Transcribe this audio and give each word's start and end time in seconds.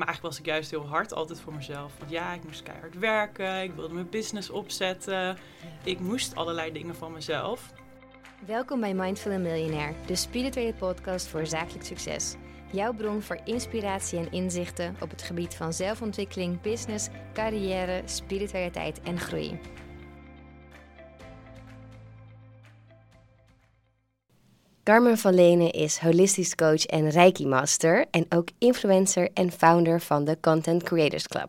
Maar 0.00 0.08
eigenlijk 0.08 0.36
was 0.36 0.44
ik 0.46 0.52
juist 0.52 0.70
heel 0.70 0.86
hard 0.86 1.14
altijd 1.14 1.40
voor 1.40 1.54
mezelf. 1.54 1.92
Want 1.98 2.10
ja, 2.10 2.32
ik 2.32 2.44
moest 2.44 2.62
keihard 2.62 2.98
werken, 2.98 3.62
ik 3.62 3.72
wilde 3.72 3.94
mijn 3.94 4.08
business 4.08 4.50
opzetten. 4.50 5.38
Ik 5.84 6.00
moest 6.00 6.34
allerlei 6.34 6.72
dingen 6.72 6.94
van 6.94 7.12
mezelf. 7.12 7.72
Welkom 8.46 8.80
bij 8.80 8.94
Mindful 8.94 9.38
Millionaire, 9.38 9.94
de 10.06 10.16
spirituele 10.16 10.74
podcast 10.74 11.26
voor 11.26 11.46
zakelijk 11.46 11.84
succes. 11.84 12.34
Jouw 12.72 12.92
bron 12.92 13.22
voor 13.22 13.40
inspiratie 13.44 14.18
en 14.18 14.32
inzichten 14.32 14.96
op 15.00 15.10
het 15.10 15.22
gebied 15.22 15.54
van 15.54 15.72
zelfontwikkeling, 15.72 16.60
business, 16.60 17.08
carrière, 17.32 18.02
spiritualiteit 18.04 19.00
en 19.00 19.18
groei. 19.18 19.60
Carmen 24.90 25.18
van 25.18 25.34
Lenen 25.34 25.70
is 25.70 25.98
holistisch 25.98 26.54
coach 26.54 26.86
en 26.86 27.08
Reiki 27.08 27.46
master 27.46 28.06
en 28.10 28.26
ook 28.28 28.48
influencer 28.58 29.28
en 29.34 29.52
founder 29.52 30.00
van 30.00 30.24
de 30.24 30.38
Content 30.40 30.82
Creators 30.82 31.28
Club. 31.28 31.48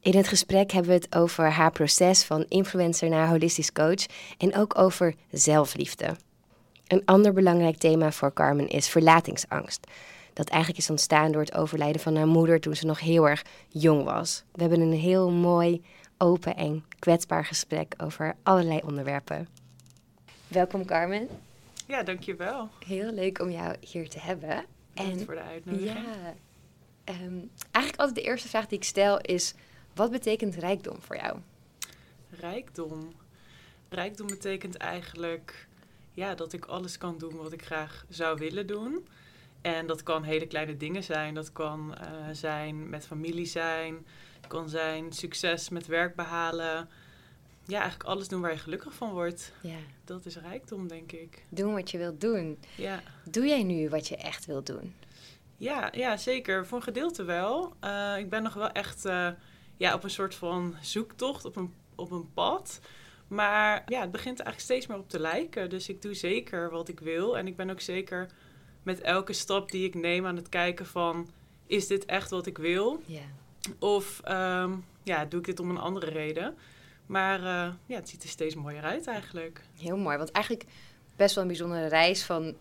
In 0.00 0.16
het 0.16 0.28
gesprek 0.28 0.70
hebben 0.70 0.90
we 0.90 0.96
het 0.96 1.16
over 1.16 1.50
haar 1.50 1.70
proces 1.70 2.24
van 2.24 2.44
influencer 2.48 3.08
naar 3.08 3.28
holistisch 3.28 3.72
coach 3.72 4.06
en 4.38 4.56
ook 4.56 4.78
over 4.78 5.14
zelfliefde. 5.30 6.16
Een 6.86 7.02
ander 7.04 7.32
belangrijk 7.32 7.76
thema 7.76 8.12
voor 8.12 8.32
Carmen 8.32 8.68
is 8.68 8.88
verlatingsangst. 8.88 9.86
Dat 10.32 10.48
eigenlijk 10.48 10.82
is 10.82 10.90
ontstaan 10.90 11.32
door 11.32 11.42
het 11.42 11.54
overlijden 11.54 12.00
van 12.00 12.16
haar 12.16 12.26
moeder 12.26 12.60
toen 12.60 12.76
ze 12.76 12.86
nog 12.86 13.00
heel 13.00 13.28
erg 13.28 13.42
jong 13.68 14.04
was. 14.04 14.44
We 14.52 14.60
hebben 14.60 14.80
een 14.80 14.92
heel 14.92 15.30
mooi, 15.30 15.82
open 16.18 16.56
en 16.56 16.84
kwetsbaar 16.98 17.44
gesprek 17.44 17.94
over 17.96 18.34
allerlei 18.42 18.80
onderwerpen. 18.84 19.48
Welkom 20.48 20.84
Carmen. 20.84 21.28
Ja, 21.86 22.02
dankjewel. 22.02 22.68
Heel 22.86 23.12
leuk 23.12 23.40
om 23.40 23.50
jou 23.50 23.76
hier 23.80 24.08
te 24.08 24.18
hebben. 24.18 24.64
Bedankt 24.94 25.24
voor 25.24 25.34
de 25.34 25.40
uitnodiging. 25.40 25.94
Ja, 25.94 26.34
ehm, 27.04 27.38
eigenlijk 27.70 27.96
altijd 27.96 28.14
de 28.14 28.22
eerste 28.22 28.48
vraag 28.48 28.66
die 28.66 28.78
ik 28.78 28.84
stel 28.84 29.20
is: 29.20 29.54
wat 29.94 30.10
betekent 30.10 30.54
rijkdom 30.54 31.00
voor 31.00 31.16
jou? 31.16 31.38
Rijkdom. 32.30 33.12
Rijkdom 33.88 34.26
betekent 34.26 34.76
eigenlijk 34.76 35.66
ja, 36.12 36.34
dat 36.34 36.52
ik 36.52 36.64
alles 36.64 36.98
kan 36.98 37.18
doen 37.18 37.36
wat 37.36 37.52
ik 37.52 37.64
graag 37.64 38.04
zou 38.08 38.38
willen 38.38 38.66
doen. 38.66 39.06
En 39.60 39.86
dat 39.86 40.02
kan 40.02 40.22
hele 40.22 40.46
kleine 40.46 40.76
dingen 40.76 41.02
zijn. 41.02 41.34
Dat 41.34 41.52
kan 41.52 41.94
eh, 41.94 42.06
zijn 42.32 42.88
met 42.88 43.06
familie 43.06 43.46
zijn. 43.46 44.06
Kan 44.48 44.68
zijn 44.68 45.12
succes 45.12 45.68
met 45.68 45.86
werk 45.86 46.14
behalen. 46.14 46.88
Ja, 47.66 47.78
eigenlijk 47.80 48.08
alles 48.08 48.28
doen 48.28 48.40
waar 48.40 48.52
je 48.52 48.58
gelukkig 48.58 48.94
van 48.94 49.10
wordt. 49.12 49.52
Ja. 49.62 49.76
Dat 50.04 50.26
is 50.26 50.36
rijkdom, 50.36 50.88
denk 50.88 51.12
ik. 51.12 51.44
Doen 51.48 51.74
wat 51.74 51.90
je 51.90 51.98
wilt 51.98 52.20
doen. 52.20 52.58
Ja, 52.76 53.02
Doe 53.30 53.46
jij 53.46 53.62
nu 53.62 53.88
wat 53.88 54.08
je 54.08 54.16
echt 54.16 54.46
wilt 54.46 54.66
doen? 54.66 54.94
ja, 55.56 55.88
ja 55.92 56.16
zeker. 56.16 56.66
Voor 56.66 56.78
een 56.78 56.84
gedeelte 56.84 57.22
wel. 57.24 57.72
Eh, 57.80 58.14
ik 58.18 58.28
ben 58.28 58.42
nog 58.42 58.54
wel 58.54 58.68
echt 58.70 59.04
eh, 59.04 59.28
ja, 59.76 59.94
op 59.94 60.04
een 60.04 60.10
soort 60.10 60.34
van 60.34 60.74
zoektocht, 60.80 61.44
op 61.44 61.56
een, 61.56 61.74
op 61.94 62.10
een 62.10 62.32
pad. 62.32 62.80
Maar 63.28 63.82
ja, 63.86 64.00
het 64.00 64.10
begint 64.10 64.38
eigenlijk 64.40 64.60
steeds 64.60 64.86
meer 64.86 64.98
op 64.98 65.08
te 65.08 65.20
lijken. 65.20 65.70
Dus 65.70 65.88
ik 65.88 66.02
doe 66.02 66.14
zeker 66.14 66.70
wat 66.70 66.88
ik 66.88 67.00
wil. 67.00 67.38
En 67.38 67.46
ik 67.46 67.56
ben 67.56 67.70
ook 67.70 67.80
zeker 67.80 68.30
met 68.82 69.00
elke 69.00 69.32
stap 69.32 69.70
die 69.70 69.86
ik 69.86 69.94
neem 69.94 70.26
aan 70.26 70.36
het 70.36 70.48
kijken 70.48 70.86
van... 70.86 71.30
is 71.66 71.86
dit 71.86 72.04
echt 72.04 72.30
wat 72.30 72.46
ik 72.46 72.58
wil? 72.58 73.00
Ja. 73.06 73.22
Of 73.78 74.20
ehm, 74.24 74.72
ja, 75.02 75.24
doe 75.24 75.40
ik 75.40 75.46
dit 75.46 75.60
om 75.60 75.70
een 75.70 75.78
andere 75.78 76.10
reden? 76.10 76.56
Maar 77.06 77.38
eh, 77.38 77.72
ja, 77.86 77.96
het 77.96 78.08
ziet 78.08 78.22
er 78.22 78.28
steeds 78.28 78.54
mooier 78.54 78.82
uit 78.82 79.06
eigenlijk. 79.06 79.60
Heel 79.78 79.96
mooi, 79.96 80.16
want 80.16 80.30
eigenlijk 80.30 80.66
best 81.16 81.34
wel 81.34 81.44
een 81.44 81.50
bijzondere 81.50 81.86
reis 81.86 82.24
van 82.24 82.54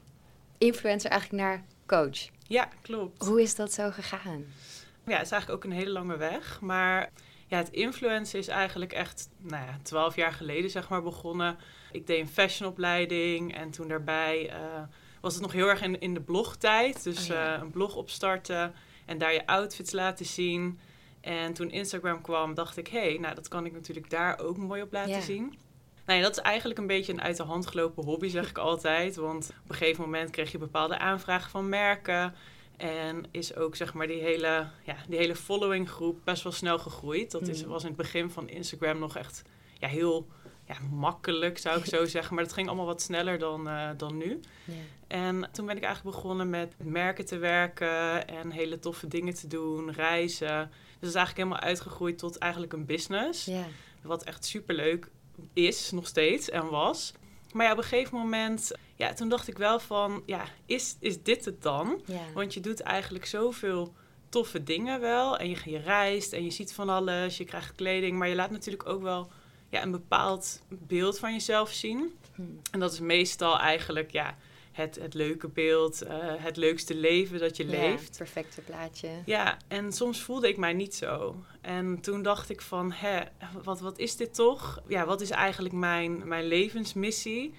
influencer 0.57 1.09
eigenlijk 1.09 1.43
naar 1.43 1.63
coach. 1.85 2.29
Ja, 2.47 2.69
klopt. 2.81 3.25
Hoe 3.25 3.41
is 3.41 3.55
dat 3.55 3.73
zo 3.73 3.91
gegaan? 3.91 4.45
Ja, 5.05 5.17
het 5.17 5.25
is 5.25 5.31
eigenlijk 5.31 5.51
ook 5.51 5.71
een 5.71 5.77
hele 5.77 5.91
lange 5.91 6.17
weg. 6.17 6.61
Maar 6.61 7.09
ja, 7.47 7.57
het 7.57 7.69
influencen 7.69 8.39
is 8.39 8.47
eigenlijk 8.47 8.93
echt 8.93 9.29
nou 9.37 9.65
ja, 9.65 9.77
twaalf 9.81 10.15
jaar 10.15 10.31
geleden 10.33 10.69
zeg 10.69 10.89
maar 10.89 11.03
begonnen. 11.03 11.57
Ik 11.91 12.07
deed 12.07 12.19
een 12.19 12.27
fashionopleiding 12.27 13.55
en 13.55 13.71
toen 13.71 13.87
daarbij 13.87 14.49
eh, 14.49 14.57
was 15.21 15.33
het 15.33 15.41
nog 15.41 15.51
heel 15.51 15.67
erg 15.67 15.81
in, 15.81 15.99
in 15.99 16.13
de 16.13 16.21
blogtijd. 16.21 17.03
Dus 17.03 17.19
Oh 17.19 17.25
ja. 17.35 17.55
eh, 17.55 17.61
een 17.61 17.71
blog 17.71 17.95
opstarten 17.95 18.73
en 19.05 19.17
daar 19.17 19.33
je 19.33 19.45
outfits 19.47 19.91
laten 19.91 20.25
zien. 20.25 20.79
En 21.23 21.53
toen 21.53 21.71
Instagram 21.71 22.21
kwam, 22.21 22.53
dacht 22.53 22.77
ik, 22.77 22.87
hé, 22.87 22.99
hey, 23.09 23.17
nou 23.17 23.35
dat 23.35 23.47
kan 23.47 23.65
ik 23.65 23.71
natuurlijk 23.73 24.09
daar 24.09 24.39
ook 24.39 24.57
mooi 24.57 24.81
op 24.81 24.91
laten 24.91 25.21
zien. 25.21 25.53
Nou 26.05 26.17
ja, 26.19 26.25
dat 26.25 26.37
is 26.37 26.43
eigenlijk 26.43 26.79
een 26.79 26.87
beetje 26.87 27.13
een 27.13 27.21
uit 27.21 27.37
de 27.37 27.43
hand 27.43 27.67
gelopen 27.67 28.03
hobby, 28.03 28.27
zeg 28.27 28.49
ik 28.49 28.57
altijd. 28.57 29.15
Want 29.15 29.49
op 29.63 29.69
een 29.69 29.75
gegeven 29.75 30.03
moment 30.03 30.29
kreeg 30.29 30.51
je 30.51 30.57
bepaalde 30.57 30.97
aanvragen 30.97 31.49
van 31.51 31.69
merken. 31.69 32.33
En 32.77 33.25
is 33.31 33.55
ook 33.55 33.75
zeg 33.75 33.93
maar 33.93 34.07
die 34.07 34.21
hele, 34.21 34.67
ja, 34.83 34.95
die 35.07 35.17
hele 35.17 35.35
following 35.35 35.89
groep 35.89 36.19
best 36.23 36.43
wel 36.43 36.51
snel 36.51 36.79
gegroeid. 36.79 37.31
Dat 37.31 37.47
is, 37.47 37.61
Mhm. 37.61 37.69
was 37.69 37.81
in 37.81 37.87
het 37.87 37.97
begin 37.97 38.29
van 38.29 38.49
Instagram 38.49 38.99
nog 38.99 39.17
echt 39.17 39.41
ja, 39.79 39.87
heel 39.87 40.27
ja, 40.67 40.75
makkelijk, 40.91 41.57
zou 41.57 41.79
ik 41.79 41.85
zo 41.85 42.05
zeggen. 42.15 42.35
Maar 42.35 42.43
dat 42.43 42.53
ging 42.53 42.67
allemaal 42.67 42.85
wat 42.85 43.01
sneller 43.01 43.39
dan, 43.39 43.67
eh, 43.67 43.89
dan 43.97 44.17
nu. 44.17 44.39
En 45.07 45.49
toen 45.51 45.65
ben 45.65 45.77
ik 45.77 45.83
eigenlijk 45.83 46.15
begonnen 46.15 46.49
met 46.49 46.73
merken 46.77 47.25
te 47.25 47.37
werken 47.37 48.27
en 48.27 48.51
hele 48.51 48.79
toffe 48.79 49.07
dingen 49.07 49.33
te 49.33 49.47
doen, 49.47 49.91
reizen. 49.91 50.71
Dus 51.03 51.11
is 51.11 51.17
eigenlijk 51.17 51.47
helemaal 51.47 51.69
uitgegroeid 51.69 52.17
tot 52.17 52.37
eigenlijk 52.37 52.73
een 52.73 52.85
business. 52.85 53.49
Wat 54.01 54.23
echt 54.23 54.45
superleuk 54.45 55.07
is, 55.53 55.91
nog 55.91 56.07
steeds 56.07 56.49
en 56.49 56.69
was. 56.69 57.13
Maar 57.53 57.65
ja, 57.65 57.71
op 57.71 57.77
een 57.77 57.83
gegeven 57.83 58.17
moment, 58.17 58.71
ja, 58.95 59.13
toen 59.13 59.29
dacht 59.29 59.47
ik 59.47 59.57
wel 59.57 59.79
van, 59.79 60.23
ja, 60.25 60.45
is, 60.65 60.95
is 60.99 61.23
dit 61.23 61.45
het 61.45 61.61
dan? 61.61 62.01
Want 62.33 62.53
je 62.53 62.59
doet 62.59 62.81
eigenlijk 62.81 63.25
zoveel 63.25 63.93
toffe 64.29 64.63
dingen 64.63 64.99
wel. 64.99 65.37
En 65.37 65.49
je, 65.49 65.57
je 65.65 65.77
reist 65.77 66.33
en 66.33 66.43
je 66.43 66.51
ziet 66.51 66.73
van 66.73 66.89
alles, 66.89 67.37
je 67.37 67.45
krijgt 67.45 67.75
kleding. 67.75 68.17
Maar 68.17 68.27
je 68.27 68.35
laat 68.35 68.51
natuurlijk 68.51 68.89
ook 68.89 69.01
wel 69.01 69.31
ja, 69.69 69.81
een 69.81 69.91
bepaald 69.91 70.61
beeld 70.69 71.19
van 71.19 71.31
jezelf 71.31 71.71
zien. 71.71 72.13
Hm. 72.35 72.41
En 72.71 72.79
dat 72.79 72.93
is 72.93 72.99
meestal 72.99 73.59
eigenlijk 73.59 74.11
ja, 74.11 74.37
het, 74.73 74.95
het 74.95 75.13
leuke 75.13 75.47
beeld, 75.47 76.01
eh, 76.01 76.17
het 76.19 76.57
leukste 76.57 76.95
leven 76.95 77.39
dat 77.39 77.57
je 77.57 77.63
Ja, 77.65 77.69
leeft. 77.71 78.07
het 78.07 78.17
perfecte 78.17 78.61
plaatje. 78.61 79.09
Ja, 79.25 79.57
en 79.67 79.91
soms 79.93 80.21
voelde 80.21 80.47
ik 80.47 80.57
mij 80.57 80.73
niet 80.73 80.95
zo. 80.95 81.35
En 81.61 82.01
toen 82.01 82.21
dacht 82.21 82.49
ik 82.49 82.61
van, 82.61 82.91
hè, 82.91 83.21
wat, 83.63 83.79
wat 83.79 83.97
is 83.97 84.15
dit 84.15 84.33
toch? 84.35 84.81
Ja, 84.87 85.05
wat 85.05 85.21
is 85.21 85.29
eigenlijk 85.29 85.73
mijn, 85.75 86.27
mijn 86.27 86.45
levensmissie? 86.47 87.53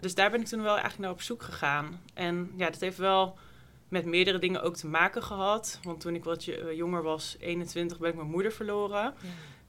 Dus 0.00 0.14
daar 0.14 0.30
ben 0.30 0.40
ik 0.40 0.46
toen 0.46 0.62
wel 0.62 0.72
eigenlijk 0.72 0.98
naar 1.02 1.10
op 1.10 1.22
zoek 1.22 1.42
gegaan. 1.42 2.00
En 2.14 2.50
ja, 2.56 2.70
dat 2.70 2.80
heeft 2.80 2.98
wel 2.98 3.38
met 3.88 4.04
meerdere 4.04 4.38
dingen 4.38 4.62
ook 4.62 4.76
te 4.76 4.86
maken 4.86 5.22
gehad. 5.22 5.80
Want 5.82 6.00
toen 6.00 6.14
ik 6.14 6.24
wat 6.24 6.44
eh, 6.44 6.76
jonger 6.76 7.02
was, 7.02 7.36
21, 7.40 7.98
ben 7.98 8.08
ik 8.10 8.14
mijn 8.16 8.28
moeder 8.30 8.52
verloren. 8.52 9.02
Ja. 9.02 9.14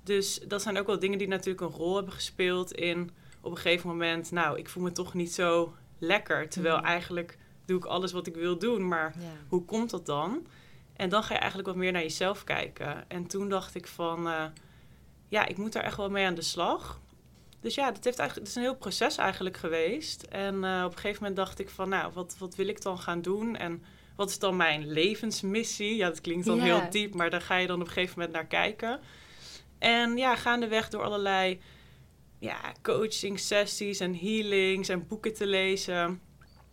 Dus 0.04 0.40
dat 0.48 0.62
zijn 0.62 0.80
ook 0.80 0.88
wel 0.88 1.00
dingen 1.00 1.18
die 1.18 1.28
natuurlijk 1.28 1.62
een 1.62 1.78
rol 1.78 1.96
hebben 1.96 2.14
gespeeld 2.14 2.72
in 2.72 3.10
op 3.42 3.52
een 3.52 3.58
gegeven 3.58 3.90
moment, 3.90 4.32
nou, 4.32 4.58
ik 4.58 4.70
voel 4.70 4.84
me 4.84 4.92
toch 4.92 5.14
niet 5.14 5.34
zo 5.34 5.74
lekker. 6.02 6.50
Terwijl 6.50 6.78
Mhm. 6.78 6.86
eigenlijk 6.86 7.38
doe 7.66 7.78
ik 7.78 7.86
alles 7.86 8.12
wat 8.12 8.28
ik 8.28 8.36
wil 8.36 8.58
doen, 8.58 8.88
maar 8.88 9.14
Ja. 9.20 9.26
hoe 9.48 9.66
komt 9.66 9.90
dat 9.90 10.06
dan? 10.06 10.48
En 10.96 11.10
dan 11.10 11.24
ga 11.24 11.34
je 11.34 11.40
eigenlijk 11.40 11.70
wat 11.70 11.78
meer 11.78 11.92
naar 11.92 12.02
jezelf 12.02 12.44
kijken. 12.44 13.10
En 13.10 13.28
toen 13.28 13.50
dacht 13.50 13.76
ik 13.76 13.88
van, 13.88 14.28
eh, 14.28 14.44
ja, 15.28 15.46
ik 15.46 15.58
moet 15.58 15.74
daar 15.74 15.84
echt 15.84 15.98
wel 15.98 16.10
mee 16.10 16.26
aan 16.26 16.36
de 16.36 16.42
slag. 16.42 17.00
Dus 17.60 17.76
ja, 17.76 17.92
dat, 17.92 18.04
heeft 18.04 18.20
eigenlijk, 18.20 18.48
het 18.48 18.48
is 18.48 18.56
een 18.64 18.70
heel 18.70 18.80
proces 18.80 19.18
eigenlijk 19.18 19.58
geweest. 19.58 20.22
En 20.24 20.64
eh, 20.64 20.82
op 20.86 20.92
een 20.92 20.98
gegeven 21.00 21.18
moment 21.20 21.36
dacht 21.36 21.60
ik 21.60 21.70
van, 21.70 21.90
nou, 21.90 22.12
wat, 22.14 22.36
wat 22.40 22.56
wil 22.56 22.68
ik 22.68 22.82
dan 22.82 23.00
gaan 23.00 23.22
doen? 23.22 23.56
En 23.56 23.84
wat 24.16 24.30
is 24.30 24.40
dan 24.40 24.56
mijn 24.56 24.88
levensmissie? 24.92 25.96
Ja, 25.96 26.08
dat 26.08 26.22
klinkt 26.22 26.46
dan 26.46 26.56
Ja. 26.58 26.64
heel 26.64 26.90
diep, 26.90 27.14
maar 27.14 27.30
daar 27.30 27.42
ga 27.42 27.56
je 27.56 27.68
dan 27.68 27.82
op 27.82 27.88
een 27.88 27.94
gegeven 27.94 28.14
moment 28.20 28.36
naar 28.36 28.46
kijken. 28.48 29.00
En 29.80 30.18
ja, 30.18 30.36
gaandeweg 30.36 30.90
door 30.90 31.04
allerlei 31.04 31.62
ja, 32.42 32.74
coaching 32.82 33.40
sessies 33.40 34.00
en 34.00 34.16
healings 34.16 34.90
en 34.90 35.08
boeken 35.08 35.34
te 35.34 35.46
lezen 35.46 36.22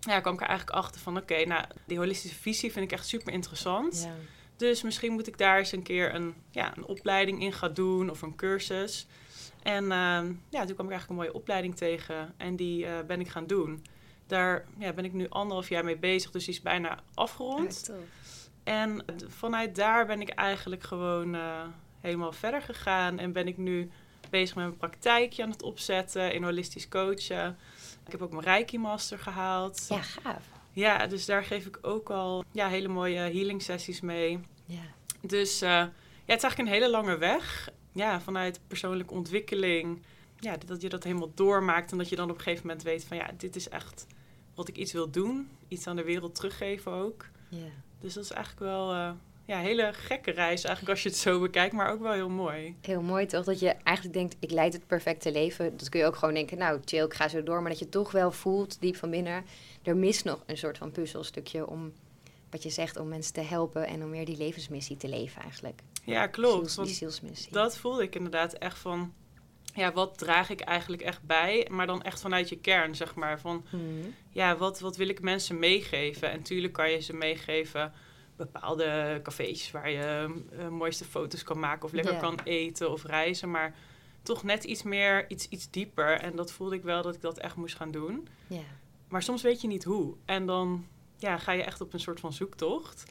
ja, 0.00 0.20
kwam 0.20 0.34
ik 0.34 0.40
er 0.40 0.46
eigenlijk 0.46 0.78
achter 0.78 1.00
van... 1.00 1.16
oké, 1.16 1.44
nou, 1.44 1.64
die 1.86 1.98
holistische 1.98 2.36
visie 2.36 2.72
vind 2.72 2.84
ik 2.84 2.92
echt 2.92 3.06
super 3.06 3.32
interessant. 3.32 4.02
Ja. 4.02 4.14
Dus 4.56 4.82
misschien 4.82 5.12
moet 5.12 5.26
ik 5.26 5.38
daar 5.38 5.58
eens 5.58 5.72
een 5.72 5.82
keer 5.82 6.14
een, 6.14 6.34
ja, 6.50 6.76
een 6.76 6.84
opleiding 6.84 7.42
in 7.42 7.52
gaan 7.52 7.74
doen 7.74 8.10
of 8.10 8.22
een 8.22 8.36
cursus. 8.36 9.06
En 9.62 9.92
ehm, 9.92 10.32
ja, 10.48 10.64
toen 10.64 10.74
kwam 10.74 10.86
ik 10.86 10.92
eigenlijk 10.92 11.08
een 11.08 11.14
mooie 11.14 11.32
opleiding 11.32 11.76
tegen 11.76 12.34
en 12.36 12.56
die 12.56 12.86
eh, 12.86 12.92
ben 13.06 13.20
ik 13.20 13.28
gaan 13.28 13.46
doen. 13.46 13.84
Daar 14.26 14.64
ja, 14.78 14.92
ben 14.92 15.04
ik 15.04 15.12
nu 15.12 15.28
anderhalf 15.28 15.68
jaar 15.68 15.84
mee 15.84 15.96
bezig, 15.96 16.30
dus 16.30 16.44
die 16.44 16.54
is 16.54 16.60
bijna 16.60 16.98
afgerond. 17.14 17.90
En 18.64 19.04
vanuit 19.26 19.74
daar 19.74 20.06
ben 20.06 20.20
ik 20.20 20.28
eigenlijk 20.28 20.82
gewoon 20.82 21.34
eh, 21.34 21.66
helemaal 22.00 22.32
verder 22.32 22.62
gegaan. 22.62 23.18
En 23.18 23.32
ben 23.32 23.46
ik 23.46 23.56
nu 23.56 23.90
bezig 24.30 24.54
met 24.54 24.64
mijn 24.64 24.76
praktijkje 24.76 25.42
aan 25.42 25.50
het 25.50 25.62
opzetten 25.62 26.32
in 26.32 26.42
holistisch 26.42 26.88
coachen. 26.88 27.58
Ik 28.06 28.12
heb 28.12 28.22
ook 28.22 28.30
mijn 28.30 28.44
Reiki 28.44 28.78
Master 28.78 29.18
gehaald. 29.18 29.86
Ja, 29.88 30.02
gaaf. 30.02 30.42
Ja, 30.72 31.06
dus 31.06 31.26
daar 31.26 31.44
geef 31.44 31.66
ik 31.66 31.78
ook 31.82 32.10
al 32.10 32.44
ja, 32.52 32.68
hele 32.68 32.88
mooie 32.88 33.18
healing 33.18 33.62
sessies 33.62 34.00
mee. 34.00 34.40
Ja. 34.64 34.82
Dus 35.20 35.62
eh, 35.62 35.68
ja, 35.68 35.90
het 36.24 36.36
is 36.36 36.42
eigenlijk 36.42 36.58
een 36.58 36.74
hele 36.74 36.90
lange 36.90 37.18
weg. 37.18 37.68
Ja, 37.92 38.20
vanuit 38.20 38.60
persoonlijke 38.66 39.14
ontwikkeling. 39.14 40.02
Ja, 40.40 40.56
dat 40.66 40.82
je 40.82 40.88
dat 40.88 41.04
helemaal 41.04 41.32
doormaakt. 41.34 41.92
En 41.92 41.98
dat 41.98 42.08
je 42.08 42.16
dan 42.16 42.30
op 42.30 42.36
een 42.36 42.42
gegeven 42.42 42.66
moment 42.66 42.84
weet 42.84 43.04
van 43.04 43.16
ja, 43.16 43.30
dit 43.36 43.56
is 43.56 43.68
echt 43.68 44.06
wat 44.54 44.68
ik 44.68 44.76
iets 44.76 44.92
wil 44.92 45.10
doen. 45.10 45.48
Iets 45.68 45.86
aan 45.86 45.96
de 45.96 46.04
wereld 46.04 46.34
teruggeven 46.34 46.92
ook. 46.92 47.26
Ja. 47.48 47.70
Dus 48.00 48.14
dat 48.14 48.24
is 48.24 48.30
eigenlijk 48.30 48.64
wel 48.64 48.92
eh, 48.92 49.10
ja, 49.48 49.58
hele 49.58 49.92
gekke 49.92 50.30
reis 50.30 50.64
eigenlijk 50.64 50.88
als 50.94 51.02
je 51.02 51.08
het 51.08 51.18
zo 51.18 51.40
bekijkt, 51.40 51.74
maar 51.74 51.92
ook 51.92 52.00
wel 52.00 52.12
heel 52.12 52.28
mooi. 52.28 52.76
Heel 52.80 53.02
mooi 53.02 53.26
toch? 53.26 53.44
Dat 53.44 53.60
je 53.60 53.68
eigenlijk 53.82 54.16
denkt, 54.16 54.36
ik 54.38 54.50
leid 54.50 54.72
het 54.72 54.86
perfecte 54.86 55.32
leven. 55.32 55.76
Dat 55.76 55.88
kun 55.88 56.00
je 56.00 56.06
ook 56.06 56.16
gewoon 56.16 56.34
denken, 56.34 56.58
nou 56.58 56.80
chill, 56.84 57.04
ik 57.04 57.14
ga 57.14 57.28
zo 57.28 57.42
door. 57.42 57.60
Maar 57.60 57.70
dat 57.70 57.78
je 57.78 57.88
toch 57.88 58.12
wel 58.12 58.30
voelt, 58.32 58.80
diep 58.80 58.96
van 58.96 59.10
binnen, 59.10 59.44
er 59.82 59.96
mist 59.96 60.24
nog 60.24 60.42
een 60.46 60.56
soort 60.58 60.78
van 60.78 60.90
puzzelstukje 60.90 61.66
om, 61.66 61.92
wat 62.50 62.62
je 62.62 62.70
zegt, 62.70 62.96
om 62.98 63.08
mensen 63.08 63.32
te 63.32 63.40
helpen 63.40 63.86
en 63.86 64.02
om 64.02 64.10
meer 64.10 64.24
die 64.24 64.36
levensmissie 64.36 64.96
te 64.96 65.08
leven 65.08 65.42
eigenlijk. 65.42 65.80
Ja, 66.04 66.26
klopt. 66.26 66.70
Ziels, 66.70 66.86
die 66.86 66.96
zielsmissie. 66.96 67.52
dat 67.52 67.76
voelde 67.78 68.02
ik 68.02 68.14
inderdaad 68.14 68.52
echt 68.52 68.78
van, 68.78 69.12
ja, 69.74 69.92
wat 69.92 70.18
draag 70.18 70.50
ik 70.50 70.60
eigenlijk 70.60 71.02
echt 71.02 71.22
bij? 71.22 71.66
Maar 71.70 71.86
dan 71.86 72.02
echt 72.02 72.20
vanuit 72.20 72.48
je 72.48 72.58
kern, 72.58 72.94
zeg 72.96 73.14
maar. 73.14 73.40
Van, 73.40 73.64
Mhm. 73.70 73.82
ja, 74.30 74.56
wat, 74.56 74.80
wat 74.80 74.96
wil 74.96 75.08
ik 75.08 75.20
mensen 75.20 75.58
meegeven? 75.58 76.30
En 76.30 76.42
tuurlijk 76.42 76.72
kan 76.72 76.90
je 76.90 77.00
ze 77.00 77.12
meegeven 77.12 77.92
bepaalde 78.38 79.20
cafeetjes 79.22 79.70
waar 79.70 79.90
je 79.90 80.34
eh, 80.50 80.68
mooiste 80.68 81.04
foto's 81.04 81.42
kan 81.42 81.58
maken 81.58 81.84
of 81.84 81.92
lekker 81.92 82.16
kan 82.16 82.38
eten 82.44 82.90
of 82.90 83.04
reizen, 83.04 83.50
maar 83.50 83.74
toch 84.22 84.42
net 84.42 84.64
iets 84.64 84.82
meer, 84.82 85.30
iets, 85.30 85.48
iets 85.48 85.70
dieper. 85.70 86.20
En 86.20 86.36
dat 86.36 86.52
voelde 86.52 86.74
ik 86.74 86.82
wel 86.82 87.02
dat 87.02 87.14
ik 87.14 87.20
dat 87.20 87.38
echt 87.38 87.56
moest 87.56 87.76
gaan 87.76 87.90
doen. 87.90 88.28
Ja. 88.46 88.62
Maar 89.08 89.22
soms 89.22 89.42
weet 89.42 89.60
je 89.60 89.68
niet 89.68 89.84
hoe. 89.84 90.14
En 90.24 90.46
dan 90.46 90.86
ja, 91.16 91.38
ga 91.38 91.52
je 91.52 91.62
echt 91.62 91.80
op 91.80 91.92
een 91.92 92.00
soort 92.00 92.20
van 92.20 92.32
zoektocht. 92.32 93.04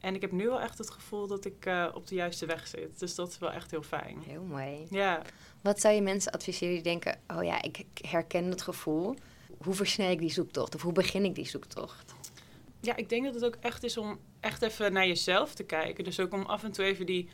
En 0.00 0.14
ik 0.14 0.20
heb 0.20 0.32
nu 0.32 0.46
wel 0.48 0.60
echt 0.60 0.78
het 0.78 0.90
gevoel 0.90 1.26
dat 1.26 1.44
ik 1.44 1.66
eh, 1.66 1.86
op 1.94 2.06
de 2.06 2.14
juiste 2.14 2.46
weg 2.46 2.66
zit. 2.66 2.98
Dus 2.98 3.14
dat 3.14 3.28
is 3.28 3.38
wel 3.38 3.52
echt 3.52 3.70
heel 3.70 3.82
fijn. 3.82 4.22
Heel 4.26 4.42
mooi. 4.42 4.86
Ja, 4.90 5.22
Wat 5.60 5.80
zou 5.80 5.94
je 5.94 6.02
mensen 6.02 6.32
adviseren 6.32 6.74
die 6.74 6.82
denken, 6.82 7.20
oh 7.26 7.44
ja, 7.44 7.62
ik 7.62 7.84
herken 7.94 8.44
het 8.44 8.62
gevoel. 8.62 9.14
Hoe 9.58 9.74
versnel 9.74 10.10
ik 10.10 10.18
die 10.18 10.30
zoektocht? 10.30 10.74
Of 10.74 10.82
hoe 10.82 10.92
begin 10.92 11.24
ik 11.24 11.34
die 11.34 11.46
zoektocht? 11.46 12.14
Ja, 12.80 12.96
ik 12.96 13.08
denk 13.08 13.24
dat 13.24 13.34
het 13.34 13.44
ook 13.44 13.56
echt 13.60 13.82
is 13.82 13.96
om 13.96 14.20
echt 14.40 14.62
even 14.62 14.92
naar 14.92 15.06
jezelf 15.06 15.54
te 15.54 15.64
kijken. 15.64 16.04
Dus 16.04 16.20
ook 16.20 16.32
om 16.32 16.42
af 16.42 16.64
en 16.64 16.72
toe 16.72 16.84
even 16.84 17.06
die 17.06 17.28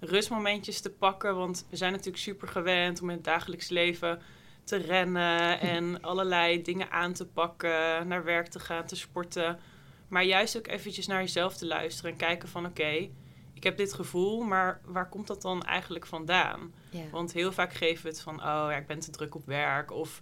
rustmomentjes 0.00 0.80
te 0.80 0.90
pakken. 0.90 1.36
Want 1.36 1.66
we 1.70 1.76
zijn 1.76 1.92
natuurlijk 1.92 2.22
super 2.22 2.48
gewend 2.48 3.02
om 3.02 3.10
in 3.10 3.16
het 3.16 3.24
dagelijks 3.24 3.68
leven 3.68 4.22
te 4.64 4.76
rennen 4.76 5.60
en 5.74 6.00
allerlei 6.00 6.62
dingen 6.62 6.90
aan 6.90 7.12
te 7.12 7.26
pakken, 7.26 8.08
naar 8.08 8.24
werk 8.24 8.46
te 8.46 8.60
gaan, 8.60 8.86
te 8.86 8.96
sporten. 8.96 9.58
Maar 10.08 10.24
juist 10.24 10.56
ook 10.56 10.66
eventjes 10.66 11.06
naar 11.06 11.20
jezelf 11.20 11.56
te 11.56 11.66
luisteren 11.66 12.10
en 12.10 12.16
kijken 12.16 12.48
van 12.48 12.66
oké, 12.66 13.08
ik 13.52 13.62
heb 13.68 13.76
dit 13.76 13.94
gevoel, 13.94 14.40
maar 14.40 14.80
waar 14.84 15.08
komt 15.08 15.26
dat 15.26 15.42
dan 15.42 15.62
eigenlijk 15.62 16.06
vandaan? 16.06 16.74
Ja. 16.90 17.10
Want 17.10 17.32
heel 17.32 17.52
vaak 17.52 17.74
geven 17.74 18.02
we 18.02 18.08
het 18.08 18.20
van, 18.20 18.34
oh 18.34 18.40
ja, 18.42 18.76
ik 18.76 18.86
ben 18.86 19.00
te 19.00 19.10
druk 19.10 19.34
op 19.34 19.46
werk. 19.46 19.90
Of 19.90 20.20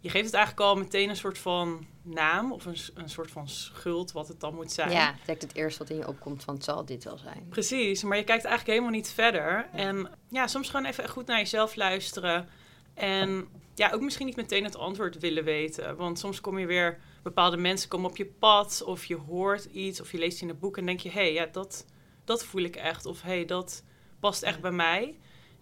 je 0.00 0.10
geeft 0.10 0.24
het 0.24 0.34
eigenlijk 0.34 0.66
al 0.66 0.76
meteen 0.76 1.08
een 1.08 1.16
soort 1.16 1.38
van 1.38 1.86
naam 2.02 2.52
of 2.52 2.66
een, 2.66 2.76
een 2.94 3.10
soort 3.10 3.30
van 3.30 3.48
schuld 3.48 4.12
wat 4.12 4.28
het 4.28 4.40
dan 4.40 4.54
moet 4.54 4.72
zijn. 4.72 4.90
Ja, 4.90 5.14
direct 5.20 5.42
het 5.42 5.54
eerste 5.54 5.78
wat 5.78 5.90
in 5.90 5.96
je 5.96 6.08
opkomt 6.08 6.44
van 6.44 6.54
het 6.54 6.64
zal 6.64 6.84
dit 6.84 7.04
wel 7.04 7.18
zijn. 7.18 7.46
Precies, 7.48 8.02
maar 8.02 8.16
je 8.16 8.24
kijkt 8.24 8.44
eigenlijk 8.44 8.78
helemaal 8.78 8.98
niet 8.98 9.12
verder. 9.12 9.68
En 9.72 10.10
ja, 10.28 10.46
soms 10.46 10.70
gewoon 10.70 10.84
even 10.84 11.08
goed 11.08 11.26
naar 11.26 11.38
jezelf 11.38 11.74
luisteren. 11.74 12.48
En 12.94 13.48
ja, 13.74 13.90
ook 13.90 14.00
misschien 14.00 14.26
niet 14.26 14.36
meteen 14.36 14.64
het 14.64 14.76
antwoord 14.76 15.18
willen 15.18 15.44
weten. 15.44 15.96
Want 15.96 16.18
soms 16.18 16.40
kom 16.40 16.58
je 16.58 16.66
weer, 16.66 16.98
bepaalde 17.22 17.56
mensen 17.56 17.88
komen 17.88 18.10
op 18.10 18.16
je 18.16 18.26
pad. 18.26 18.82
Of 18.82 19.04
je 19.04 19.16
hoort 19.16 19.64
iets, 19.64 20.00
of 20.00 20.12
je 20.12 20.18
leest 20.18 20.42
in 20.42 20.48
een 20.48 20.58
boek 20.58 20.76
en 20.76 20.86
denk 20.86 21.00
je... 21.00 21.10
hé, 21.10 21.20
hey, 21.20 21.32
ja, 21.32 21.46
dat, 21.46 21.86
dat 22.24 22.44
voel 22.44 22.62
ik 22.62 22.76
echt. 22.76 23.06
Of 23.06 23.22
hé, 23.22 23.28
hey, 23.28 23.44
dat 23.44 23.82
past 24.20 24.42
echt 24.42 24.60
bij 24.60 24.72
mij. 24.72 25.18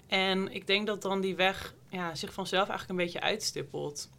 En 0.06 0.53
ik 0.53 0.67
denk 0.67 0.87
dat 0.87 1.03
dan 1.03 1.21
die 1.21 1.37
weg 1.37 1.75
ja, 1.88 2.15
zich 2.15 2.33
vanzelf 2.33 2.69
eigenlijk 2.69 2.99
een 2.99 3.05
beetje 3.05 3.21
uitstippelt. 3.21 4.11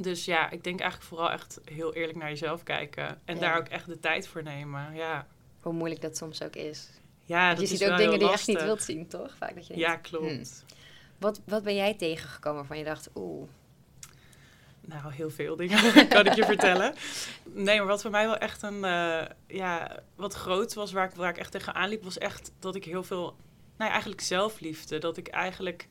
Dus 0.00 0.24
ja, 0.24 0.50
ik 0.50 0.64
denk 0.64 0.80
eigenlijk 0.80 1.10
vooral 1.10 1.30
echt 1.30 1.60
heel 1.64 1.94
eerlijk 1.94 2.18
naar 2.18 2.28
jezelf 2.28 2.62
kijken. 2.62 3.20
En 3.24 3.34
Ja. 3.34 3.40
daar 3.40 3.58
ook 3.58 3.68
echt 3.68 3.86
de 3.86 4.00
tijd 4.00 4.28
voor 4.28 4.42
nemen, 4.42 4.94
ja. 4.94 5.26
Hoe 5.60 5.72
moeilijk 5.72 6.00
dat 6.00 6.16
soms 6.16 6.42
ook 6.42 6.56
is. 6.56 6.88
Ja, 7.24 7.46
Want 7.46 7.58
dat 7.58 7.68
je 7.68 7.74
is 7.74 7.78
ziet 7.80 7.82
ook 7.82 7.96
wel 7.96 8.04
dingen 8.04 8.18
die 8.18 8.28
je 8.28 8.34
echt 8.34 8.46
niet 8.46 8.62
wilt 8.62 8.82
zien, 8.82 9.08
toch? 9.08 9.36
Vaak 9.36 9.54
dat 9.54 9.66
je 9.66 9.74
denkt, 9.74 9.88
Ja, 9.90 9.96
klopt. 9.96 10.64
Wat, 11.18 11.40
wat 11.44 11.62
ben 11.62 11.74
jij 11.74 11.94
tegengekomen 11.94 12.58
waarvan 12.58 12.78
je 12.78 12.84
dacht, 12.84 13.10
oeh, 13.14 13.48
Nou, 14.80 15.12
heel 15.12 15.30
veel 15.30 15.56
dingen 15.56 16.08
kan 16.08 16.26
ik 16.26 16.34
je 16.34 16.44
vertellen. 16.44 16.94
Nee, 17.44 17.78
maar 17.78 17.86
wat 17.86 18.02
voor 18.02 18.10
mij 18.10 18.26
wel 18.26 18.36
echt 18.36 18.62
een, 18.62 18.84
eh, 18.84 19.24
ja, 19.46 20.02
wat 20.14 20.34
groot 20.34 20.74
was, 20.74 20.92
waar 20.92 21.08
ik, 21.08 21.14
waar 21.14 21.30
ik 21.30 21.38
echt 21.38 21.52
tegenaan 21.52 21.88
liep, 21.88 22.04
was 22.04 22.18
echt 22.18 22.52
dat 22.58 22.74
ik 22.74 22.84
heel 22.84 23.02
veel, 23.02 23.22
nou 23.22 23.34
ja, 23.76 23.90
eigenlijk 23.90 24.20
zelfliefde. 24.20 24.98
Dat 24.98 25.16
ik 25.16 25.28
eigenlijk, 25.28 25.88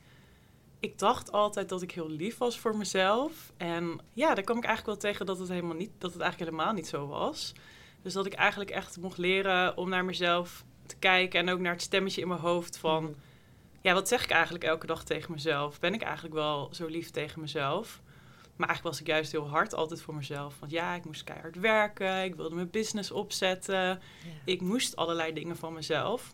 ik 0.80 1.00
dacht 1.00 1.32
altijd 1.32 1.70
dat 1.70 1.82
ik 1.82 1.92
heel 1.92 2.10
lief 2.10 2.38
was 2.38 2.60
voor 2.60 2.78
mezelf. 2.78 3.52
En 3.58 4.00
ja, 4.14 4.34
daar 4.34 4.44
kwam 4.44 4.58
ik 4.58 4.64
eigenlijk 4.66 5.02
wel 5.02 5.12
tegen 5.12 5.26
dat 5.26 5.40
het 5.40 5.50
helemaal 5.50 5.76
niet, 5.76 5.92
dat 5.98 6.14
het 6.14 6.22
eigenlijk 6.22 6.52
helemaal 6.52 6.74
niet 6.74 6.88
zo 6.88 7.08
was. 7.08 7.54
Dus 8.02 8.14
dat 8.14 8.26
ik 8.26 8.34
eigenlijk 8.34 8.70
echt 8.70 8.98
mocht 9.00 9.18
leren 9.18 9.78
om 9.78 9.90
naar 9.90 10.06
mezelf 10.06 10.64
te 10.86 10.96
kijken 10.96 11.40
en 11.40 11.50
ook 11.50 11.60
naar 11.60 11.72
het 11.74 11.82
stemmetje 11.82 12.22
in 12.22 12.28
mijn 12.28 12.40
hoofd 12.40 12.78
van, 12.78 13.04
Mhm. 13.04 13.14
ja, 13.82 13.94
wat 13.94 14.08
zeg 14.08 14.24
ik 14.24 14.30
eigenlijk 14.32 14.64
elke 14.64 14.86
dag 14.86 15.04
tegen 15.04 15.32
mezelf? 15.32 15.80
Ben 15.80 15.94
ik 15.94 16.02
eigenlijk 16.02 16.36
wel 16.36 16.70
zo 16.72 16.86
lief 16.86 17.10
tegen 17.12 17.42
mezelf? 17.42 18.02
Maar 18.56 18.68
eigenlijk 18.68 18.98
was 18.98 19.06
ik 19.08 19.14
juist 19.14 19.32
heel 19.32 19.48
hard 19.50 19.74
altijd 19.74 20.02
voor 20.02 20.16
mezelf. 20.16 20.60
Want 20.60 20.72
ja, 20.72 20.96
ik 20.96 21.06
moest 21.06 21.24
keihard 21.24 21.56
werken, 21.56 22.24
ik 22.24 22.36
wilde 22.36 22.56
mijn 22.56 22.70
business 22.70 23.12
opzetten. 23.12 23.76
ja. 23.76 24.00
Ik 24.46 24.62
moest 24.62 24.96
allerlei 24.96 25.34
dingen 25.34 25.58
van 25.58 25.74
mezelf. 25.74 26.34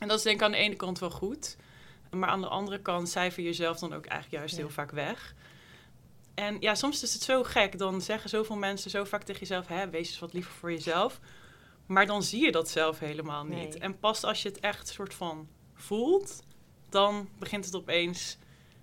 En 0.00 0.08
dat 0.08 0.16
is 0.18 0.24
denk 0.24 0.36
ik 0.36 0.42
aan 0.42 0.50
de 0.50 0.56
ene 0.56 0.74
kant 0.76 0.98
wel 0.98 1.10
goed. 1.10 1.56
Maar 2.18 2.28
aan 2.28 2.40
de 2.40 2.48
andere 2.48 2.80
kant 2.80 3.08
cijfer 3.08 3.42
je 3.42 3.48
jezelf 3.48 3.78
dan 3.78 3.92
ook 3.94 4.06
eigenlijk 4.06 4.40
juist 4.40 4.56
Ja. 4.56 4.60
heel 4.62 4.70
vaak 4.70 4.90
weg. 4.90 5.34
En 6.34 6.56
ja, 6.60 6.74
soms 6.74 7.02
is 7.02 7.12
het 7.14 7.22
zo 7.22 7.42
gek. 7.42 7.78
Dan 7.78 8.00
zeggen 8.00 8.30
zoveel 8.30 8.56
mensen 8.56 8.90
zo 8.90 9.04
vaak 9.04 9.22
tegen 9.22 9.40
jezelf... 9.40 9.66
Hè, 9.66 9.88
wees 9.90 10.08
eens 10.08 10.18
wat 10.18 10.32
liever 10.32 10.52
voor 10.52 10.72
jezelf. 10.72 11.20
Maar 11.86 12.06
dan 12.06 12.22
zie 12.22 12.44
je 12.44 12.52
dat 12.52 12.68
zelf 12.68 12.98
helemaal 12.98 13.44
niet. 13.44 13.68
Nee. 13.68 13.78
En 13.78 13.98
pas 13.98 14.24
als 14.24 14.42
je 14.42 14.48
het 14.48 14.60
echt 14.60 14.88
soort 14.88 15.14
van 15.14 15.48
voelt... 15.74 16.42
dan 16.88 17.28
begint 17.38 17.64
het 17.64 17.74
opeens... 17.76 18.36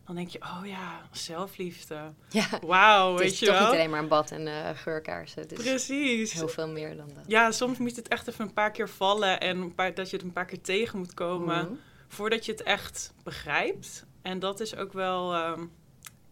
dan 0.05 0.15
denk 0.15 0.29
je, 0.29 0.41
oh 0.41 0.61
ja, 0.63 1.01
zelfliefde. 1.11 2.13
ja. 2.29 2.47
Wauw, 2.65 3.11
Het 3.11 3.19
weet 3.19 3.31
is 3.31 3.39
je 3.39 3.45
toch 3.45 3.55
wel? 3.57 3.63
niet 3.65 3.73
alleen 3.75 3.89
maar 3.89 3.99
een 3.99 4.07
bad 4.07 4.31
en 4.31 4.47
eh 4.47 4.77
geurkaarsen. 4.77 5.41
Het 5.41 5.51
is 5.51 5.57
Precies. 5.63 6.33
heel 6.33 6.47
veel 6.47 6.67
meer 6.67 6.97
dan 6.97 7.07
dat. 7.07 7.23
Ja, 7.27 7.51
soms 7.51 7.77
moet 7.77 7.95
het 7.95 8.07
echt 8.07 8.27
even 8.27 8.45
een 8.45 8.53
paar 8.53 8.71
keer 8.71 8.89
vallen... 8.89 9.39
en 9.39 9.57
een 9.57 9.75
paar, 9.75 9.93
dat 9.93 10.09
je 10.09 10.15
het 10.15 10.25
een 10.25 10.33
paar 10.33 10.45
keer 10.45 10.61
tegen 10.61 10.99
moet 10.99 11.13
komen... 11.13 11.65
Mhm. 11.65 11.73
Voordat 12.11 12.45
je 12.45 12.51
het 12.51 12.63
echt 12.63 13.13
begrijpt. 13.23 14.05
En 14.21 14.39
dat 14.39 14.59
is 14.59 14.75
ook 14.75 14.93
wel, 14.93 15.33
ehm, 15.33 15.65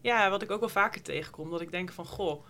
ja, 0.01 0.29
wat 0.29 0.41
ik 0.41 0.51
ook 0.51 0.59
wel 0.59 0.69
vaker 0.69 1.01
tegenkom. 1.01 1.49
Dat 1.49 1.61
ik 1.61 1.71
denk 1.71 1.91
van, 1.91 2.05
goh, 2.05 2.45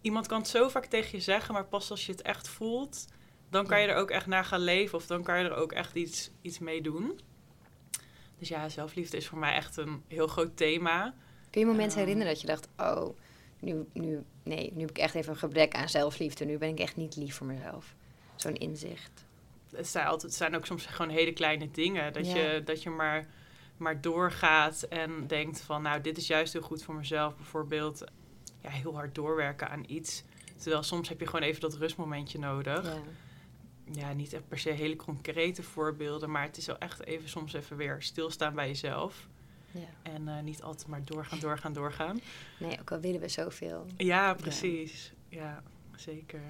iemand 0.00 0.26
kan 0.26 0.38
het 0.38 0.48
zo 0.48 0.68
vaak 0.68 0.86
tegen 0.86 1.18
je 1.18 1.24
zeggen, 1.24 1.54
maar 1.54 1.64
pas 1.64 1.90
als 1.90 2.06
je 2.06 2.12
het 2.12 2.22
echt 2.22 2.48
voelt, 2.48 3.06
dan 3.50 3.66
kan 3.66 3.80
je 3.80 3.86
er 3.86 3.96
ook 3.96 4.10
echt 4.10 4.26
naar 4.26 4.44
gaan 4.44 4.60
leven 4.60 4.98
of 4.98 5.06
dan 5.06 5.22
kan 5.22 5.38
je 5.38 5.44
er 5.44 5.56
ook 5.56 5.72
echt 5.72 5.94
iets, 5.94 6.30
iets 6.42 6.58
mee 6.58 6.82
doen. 6.82 7.20
Dus 8.38 8.48
ja, 8.48 8.68
zelfliefde 8.68 9.16
is 9.16 9.28
voor 9.28 9.38
mij 9.38 9.54
echt 9.54 9.76
een 9.76 10.02
heel 10.08 10.26
groot 10.26 10.56
thema. 10.56 11.14
Kun 11.50 11.60
je 11.60 11.66
momenten 11.66 11.90
Ehm. 11.98 12.06
herinneren 12.06 12.32
dat 12.32 12.40
je 12.40 12.46
dacht, 12.46 12.68
oh, 12.78 13.16
nu, 13.60 13.86
nu, 13.92 14.24
nee, 14.42 14.70
nu 14.74 14.80
heb 14.80 14.90
ik 14.90 14.98
echt 14.98 15.14
even 15.14 15.32
een 15.32 15.38
gebrek 15.38 15.74
aan 15.74 15.88
zelfliefde. 15.88 16.44
Nu 16.44 16.58
ben 16.58 16.68
ik 16.68 16.78
echt 16.80 16.96
niet 16.96 17.16
lief 17.16 17.34
voor 17.34 17.46
mezelf. 17.46 17.94
Zo'n 18.36 18.54
inzicht. 18.56 19.24
Het 19.76 19.88
zijn, 19.88 20.06
altijd, 20.06 20.22
het 20.22 20.34
zijn 20.34 20.56
ook 20.56 20.66
soms 20.66 20.86
gewoon 20.86 21.10
hele 21.10 21.32
kleine 21.32 21.70
dingen. 21.70 22.12
Dat 22.12 22.26
Ja. 22.30 22.36
je, 22.36 22.62
dat 22.64 22.82
je 22.82 22.90
maar, 22.90 23.26
maar 23.76 24.00
doorgaat 24.00 24.82
en 24.82 25.26
denkt 25.26 25.60
van, 25.60 25.82
nou, 25.82 26.00
dit 26.00 26.16
is 26.16 26.26
juist 26.26 26.52
heel 26.52 26.62
goed 26.62 26.82
voor 26.82 26.94
mezelf. 26.94 27.36
Bijvoorbeeld, 27.36 28.04
ja, 28.62 28.70
heel 28.70 28.94
hard 28.94 29.14
doorwerken 29.14 29.70
aan 29.70 29.84
iets. 29.86 30.24
Terwijl 30.56 30.82
soms 30.82 31.08
heb 31.08 31.20
je 31.20 31.26
gewoon 31.26 31.42
even 31.42 31.60
dat 31.60 31.74
rustmomentje 31.76 32.38
nodig. 32.38 32.84
Ja. 32.84 32.96
Ja, 33.92 34.12
niet 34.12 34.32
echt 34.32 34.48
per 34.48 34.58
se 34.58 34.70
hele 34.70 34.96
concrete 34.96 35.62
voorbeelden, 35.62 36.30
maar 36.30 36.42
het 36.42 36.56
is 36.56 36.66
wel 36.66 36.78
echt 36.78 37.04
even 37.04 37.28
soms 37.28 37.52
even 37.52 37.76
weer 37.76 37.96
stilstaan 38.02 38.54
bij 38.54 38.66
jezelf. 38.66 39.28
ja. 39.70 39.80
En 40.02 40.28
eh, 40.28 40.42
niet 40.42 40.62
altijd 40.62 40.88
maar 40.88 41.04
doorgaan, 41.04 41.38
doorgaan, 41.38 41.72
doorgaan. 41.72 42.20
Nee, 42.58 42.80
ook 42.80 42.90
al 42.92 43.00
willen 43.00 43.20
we 43.20 43.28
zoveel. 43.28 43.86
Ja, 43.96 44.34
precies. 44.34 45.12
Ja, 45.28 45.62
zeker. 45.96 46.40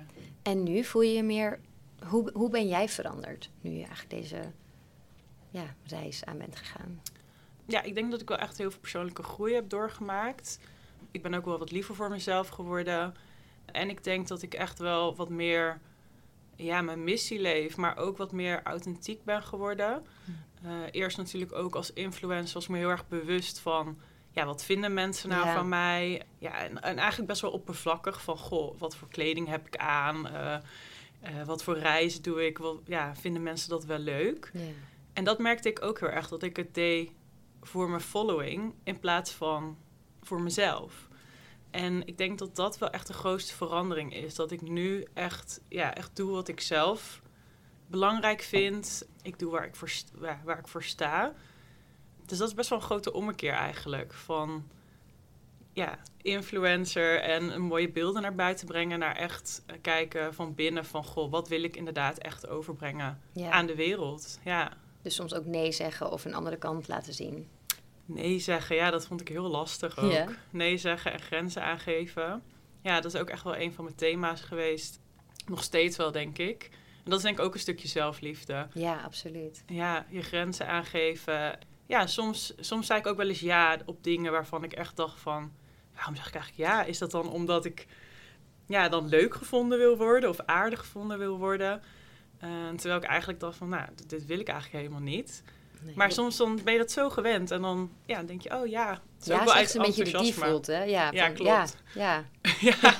En 0.42 0.62
nu 0.62 0.84
voel 0.84 1.02
je 1.02 1.12
je 1.12 1.22
meer... 1.22 1.60
Hoe, 2.06 2.30
hoe 2.32 2.50
ben 2.50 2.68
jij 2.68 2.88
veranderd 2.88 3.50
nu 3.60 3.70
je 3.70 3.84
eigenlijk 3.84 4.10
deze 4.10 4.52
ja, 5.50 5.74
reis 5.86 6.24
aan 6.24 6.38
bent 6.38 6.56
gegaan? 6.56 7.02
Ja, 7.66 7.82
ik 7.82 7.94
denk 7.94 8.10
dat 8.10 8.20
ik 8.20 8.28
wel 8.28 8.38
echt 8.38 8.58
heel 8.58 8.70
veel 8.70 8.80
persoonlijke 8.80 9.22
groei 9.22 9.54
heb 9.54 9.68
doorgemaakt. 9.68 10.58
Ik 11.10 11.22
ben 11.22 11.34
ook 11.34 11.44
wel 11.44 11.58
wat 11.58 11.70
liever 11.70 11.94
voor 11.94 12.10
mezelf 12.10 12.48
geworden. 12.48 13.14
En 13.64 13.90
ik 13.90 14.04
denk 14.04 14.28
dat 14.28 14.42
ik 14.42 14.54
echt 14.54 14.78
wel 14.78 15.16
wat 15.16 15.28
meer 15.28 15.80
ja, 16.56 16.82
mijn 16.82 17.04
missie 17.04 17.40
leef, 17.40 17.76
maar 17.76 17.96
ook 17.96 18.16
wat 18.16 18.32
meer 18.32 18.62
authentiek 18.62 19.24
ben 19.24 19.42
geworden. 19.42 20.06
Eh, 20.62 20.70
eerst 20.90 21.16
natuurlijk 21.16 21.52
ook 21.52 21.74
als 21.74 21.92
influencer 21.92 22.54
was 22.54 22.64
ik 22.64 22.70
me 22.70 22.78
heel 22.78 22.88
erg 22.88 23.08
bewust 23.08 23.58
van... 23.58 23.98
Ja, 24.32 24.44
wat 24.44 24.64
vinden 24.64 24.94
mensen 24.94 25.28
nou 25.28 25.46
Ja. 25.46 25.54
van 25.54 25.68
mij? 25.68 26.22
Ja, 26.38 26.52
en, 26.52 26.82
en 26.82 26.98
eigenlijk 26.98 27.28
best 27.28 27.40
wel 27.40 27.50
oppervlakkig 27.50 28.22
van... 28.22 28.38
Goh, 28.38 28.78
wat 28.78 28.96
voor 28.96 29.08
kleding 29.08 29.48
heb 29.48 29.66
ik 29.66 29.76
aan? 29.76 30.28
Eh, 30.28 30.56
eh, 31.20 31.44
wat 31.44 31.62
voor 31.62 31.78
reizen 31.78 32.22
doe 32.22 32.46
ik? 32.46 32.58
Wat, 32.58 32.80
ja, 32.84 33.16
vinden 33.16 33.42
mensen 33.42 33.68
dat 33.68 33.84
wel 33.84 33.98
leuk? 33.98 34.50
Ja. 34.52 34.60
En 35.12 35.24
dat 35.24 35.38
merkte 35.38 35.68
ik 35.68 35.82
ook 35.82 36.00
heel 36.00 36.08
erg, 36.08 36.28
dat 36.28 36.42
ik 36.42 36.56
het 36.56 36.74
deed 36.74 37.10
voor 37.62 37.88
mijn 37.88 38.00
following 38.00 38.74
in 38.84 38.98
plaats 38.98 39.32
van 39.32 39.78
voor 40.22 40.42
mezelf. 40.42 41.08
En 41.70 42.06
ik 42.06 42.18
denk 42.18 42.38
dat 42.38 42.56
dat 42.56 42.78
wel 42.78 42.90
echt 42.90 43.06
de 43.06 43.12
grootste 43.12 43.54
verandering 43.54 44.14
is. 44.14 44.34
Dat 44.34 44.50
ik 44.50 44.60
nu 44.60 45.06
echt, 45.14 45.60
ja, 45.68 45.94
echt 45.94 46.16
doe 46.16 46.30
wat 46.30 46.48
ik 46.48 46.60
zelf 46.60 47.22
belangrijk 47.86 48.42
vind. 48.42 49.08
Ik 49.22 49.38
doe 49.38 49.50
waar 49.50 49.64
ik 49.64 49.76
voor, 49.76 49.92
waar 50.44 50.58
ik 50.58 50.68
voor 50.68 50.82
sta. 50.82 51.34
Dus 52.26 52.38
dat 52.38 52.48
is 52.48 52.54
best 52.54 52.68
wel 52.68 52.78
een 52.78 52.84
grote 52.84 53.12
ommekeer 53.12 53.52
eigenlijk. 53.52 54.12
Van 54.12 54.68
ja, 55.80 55.98
influencer 56.22 57.20
en 57.20 57.54
een 57.54 57.62
mooie 57.62 57.90
beelden 57.90 58.22
naar 58.22 58.34
buiten 58.34 58.66
brengen. 58.66 58.98
Naar 58.98 59.16
echt 59.16 59.62
eh, 59.66 59.76
kijken 59.80 60.34
van 60.34 60.54
binnen 60.54 60.84
van... 60.84 61.04
Goh, 61.04 61.30
wat 61.30 61.48
wil 61.48 61.62
ik 61.62 61.76
inderdaad 61.76 62.18
echt 62.18 62.48
overbrengen 62.48 63.20
Ja. 63.32 63.50
aan 63.50 63.66
de 63.66 63.74
wereld? 63.74 64.38
Ja, 64.44 64.72
Dus 65.02 65.14
soms 65.14 65.34
ook 65.34 65.44
nee 65.44 65.72
zeggen 65.72 66.10
of 66.10 66.24
een 66.24 66.34
andere 66.34 66.56
kant 66.56 66.88
laten 66.88 67.14
zien. 67.14 67.48
nee 68.04 68.38
zeggen. 68.38 68.76
Ja, 68.76 68.90
dat 68.90 69.06
vond 69.06 69.20
ik 69.20 69.28
heel 69.28 69.48
lastig 69.48 69.98
ook. 69.98 70.12
Ja. 70.12 70.26
Nee 70.50 70.76
zeggen 70.76 71.12
en 71.12 71.20
grenzen 71.20 71.62
aangeven. 71.62 72.42
Ja, 72.82 73.00
dat 73.00 73.14
is 73.14 73.20
ook 73.20 73.28
echt 73.30 73.42
wel 73.42 73.56
een 73.56 73.72
van 73.72 73.84
mijn 73.84 73.96
thema's 73.96 74.40
geweest. 74.40 75.00
Nog 75.46 75.62
steeds 75.62 75.96
wel, 75.96 76.12
denk 76.12 76.38
ik. 76.38 76.68
En 77.04 77.10
dat 77.10 77.18
is 77.18 77.24
denk 77.24 77.38
ik 77.38 77.44
ook 77.44 77.54
een 77.54 77.60
stukje 77.60 77.88
zelfliefde. 77.88 78.66
Ja, 78.74 79.00
absoluut. 79.04 79.62
Ja, 79.66 80.06
je 80.08 80.22
grenzen 80.22 80.66
aangeven. 80.68 81.58
Ja, 81.86 82.06
soms, 82.06 82.52
soms 82.60 82.86
zei 82.86 82.98
ik 83.00 83.06
ook 83.06 83.16
wel 83.16 83.28
eens 83.28 83.40
ja 83.40 83.78
op 83.86 84.04
dingen 84.04 84.32
waarvan 84.32 84.64
ik 84.64 84.72
echt 84.72 84.96
dacht 84.96 85.20
van... 85.20 85.52
Waarom 86.00 86.16
zeg 86.16 86.28
ik 86.28 86.34
eigenlijk 86.34 86.70
ja? 86.70 86.84
Is 86.84 86.98
dat 86.98 87.10
dan 87.10 87.30
omdat 87.30 87.64
ik 87.64 87.86
ja, 88.66 88.88
dan 88.88 89.08
leuk 89.08 89.34
gevonden 89.34 89.78
wil 89.78 89.96
worden 89.96 90.28
of 90.28 90.38
aardig 90.46 90.78
gevonden 90.78 91.18
wil 91.18 91.38
worden? 91.38 91.82
Eh, 92.38 92.48
terwijl 92.76 93.00
ik 93.00 93.08
eigenlijk 93.08 93.40
dacht 93.40 93.56
van, 93.56 93.68
nou, 93.68 93.88
dit, 93.94 94.10
dit 94.10 94.26
wil 94.26 94.38
ik 94.40 94.48
eigenlijk 94.48 94.84
helemaal 94.84 95.02
niet. 95.08 95.42
Nee. 95.80 95.94
Maar 95.96 96.12
soms 96.12 96.36
dan 96.36 96.60
ben 96.64 96.72
je 96.72 96.78
dat 96.78 96.90
zo 96.90 97.10
gewend 97.10 97.50
en 97.50 97.62
dan 97.62 97.90
ja, 98.06 98.22
denk 98.22 98.40
je, 98.42 98.54
oh 98.60 98.66
ja, 98.66 98.90
het 98.90 99.00
is 99.20 99.26
ja, 99.26 99.38
ook 99.38 99.44
wel 99.44 99.54
echt 99.54 99.74
een 99.74 99.82
beetje 99.82 100.04
de 100.04 100.10
default, 100.10 100.66
hè? 100.66 100.82
Ja, 100.82 101.10
Ja, 101.12 101.26
van- 101.26 101.34
klopt. 101.34 101.76
Ja, 101.94 102.24
ja. 102.60 102.74
ja. 102.80 102.92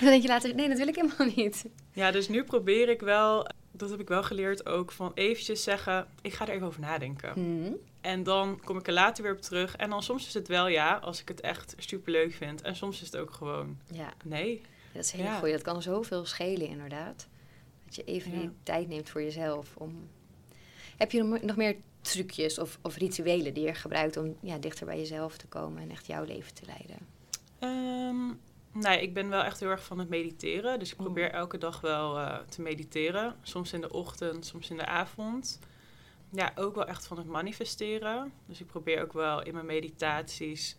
Dan 0.00 0.08
denk 0.08 0.22
je 0.22 0.28
later, 0.28 0.54
nee, 0.54 0.68
dat 0.68 0.78
wil 0.78 0.88
ik 0.88 0.94
helemaal 0.94 1.26
niet. 1.36 1.64
ja, 1.92 2.10
dus 2.10 2.28
nu 2.28 2.44
probeer 2.44 2.88
ik 2.88 3.00
wel, 3.00 3.46
dat 3.80 3.90
heb 3.90 4.00
ik 4.00 4.08
wel 4.08 4.22
geleerd 4.22 4.66
ook, 4.66 4.92
van 4.92 5.12
eventjes 5.14 5.62
zeggen, 5.62 6.06
ik 6.22 6.32
ga 6.32 6.46
er 6.46 6.54
even 6.54 6.66
over 6.66 6.80
nadenken. 6.80 7.32
Hm. 7.32 7.72
En 8.00 8.22
dan 8.22 8.60
kom 8.64 8.78
ik 8.78 8.86
er 8.86 8.92
later 8.92 9.22
weer 9.22 9.32
op 9.32 9.40
terug. 9.40 9.76
En 9.76 9.90
dan 9.90 10.02
soms 10.02 10.26
is 10.26 10.34
het 10.34 10.48
wel 10.48 10.68
ja, 10.68 10.96
als 10.96 11.20
ik 11.20 11.28
het 11.28 11.40
echt 11.40 11.74
superleuk 11.78 12.32
vind. 12.32 12.62
En 12.62 12.76
soms 12.76 13.00
is 13.00 13.06
het 13.06 13.16
ook 13.16 13.30
gewoon 13.30 13.78
Ja, 13.92 14.12
nee. 14.24 14.60
dat 14.92 15.04
is 15.04 15.10
hele 15.12 15.22
Ja. 15.24 15.38
goeie. 15.38 15.52
Dat 15.52 15.62
kan 15.62 15.82
zoveel 15.82 16.24
schelen, 16.24 16.66
inderdaad. 16.68 17.26
Dat 17.84 17.94
je 17.94 18.04
even 18.04 18.32
Ja. 18.32 18.38
die 18.38 18.50
tijd 18.62 18.88
neemt 18.88 19.08
voor 19.08 19.22
jezelf. 19.22 19.76
Om... 19.76 20.08
Heb 20.96 21.12
je 21.12 21.22
nog, 21.22 21.42
nog 21.42 21.56
meer 21.56 21.76
trucjes 22.00 22.58
of, 22.58 22.78
of 22.82 22.96
rituelen 22.96 23.54
die 23.54 23.64
je 23.64 23.74
gebruikt 23.74 24.16
om 24.16 24.36
ja, 24.40 24.58
dichter 24.58 24.86
bij 24.86 24.98
jezelf 24.98 25.36
te 25.36 25.46
komen 25.46 25.82
en 25.82 25.90
echt 25.90 26.06
jouw 26.06 26.24
leven 26.24 26.54
te 26.54 26.62
leiden? 26.66 26.98
Ehm, 27.58 28.32
nee, 28.72 29.02
ik 29.02 29.14
ben 29.14 29.28
wel 29.28 29.42
echt 29.42 29.60
heel 29.60 29.68
erg 29.68 29.84
van 29.84 29.98
het 29.98 30.08
mediteren. 30.08 30.78
Dus 30.78 30.92
ik 30.92 30.98
Mm. 30.98 31.04
probeer 31.04 31.30
elke 31.30 31.58
dag 31.58 31.80
wel 31.80 32.18
eh, 32.18 32.38
te 32.48 32.62
mediteren. 32.62 33.36
Soms 33.42 33.72
in 33.72 33.80
de 33.80 33.92
ochtend, 33.92 34.46
soms 34.46 34.70
in 34.70 34.76
de 34.76 34.86
avond. 34.86 35.58
Ja, 36.32 36.52
ook 36.54 36.74
wel 36.74 36.86
echt 36.86 37.06
van 37.06 37.16
het 37.16 37.26
manifesteren. 37.26 38.32
Dus 38.46 38.60
ik 38.60 38.66
probeer 38.66 39.02
ook 39.02 39.12
wel 39.12 39.42
in 39.42 39.54
mijn 39.54 39.66
meditaties 39.66 40.76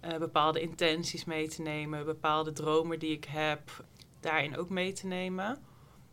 eh, 0.00 0.16
bepaalde 0.16 0.60
intenties 0.60 1.24
mee 1.24 1.48
te 1.48 1.62
nemen. 1.62 2.04
Bepaalde 2.04 2.52
dromen 2.52 2.98
die 2.98 3.12
ik 3.12 3.24
heb, 3.24 3.84
daarin 4.20 4.56
ook 4.56 4.68
mee 4.68 4.92
te 4.92 5.06
nemen. 5.06 5.58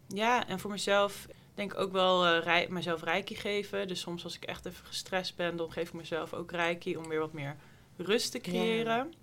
Ja, 0.07 0.47
en 0.47 0.59
voor 0.59 0.71
mezelf 0.71 1.27
denk 1.55 1.73
ik 1.73 1.79
ook 1.79 1.91
wel 1.91 2.25
eh, 2.25 2.43
rei- 2.43 2.67
mezelf 2.69 3.03
reiki 3.03 3.35
geven. 3.35 3.87
Dus 3.87 3.99
soms 3.99 4.23
als 4.23 4.35
ik 4.35 4.43
echt 4.43 4.65
even 4.65 4.85
gestrest 4.85 5.35
ben, 5.35 5.55
dan 5.55 5.71
geef 5.71 5.87
ik 5.87 5.93
mezelf 5.93 6.33
ook 6.33 6.51
reiki 6.51 6.97
om 6.97 7.07
weer 7.07 7.19
wat 7.19 7.33
meer 7.33 7.55
rust 7.97 8.31
te 8.31 8.39
creëren. 8.39 9.13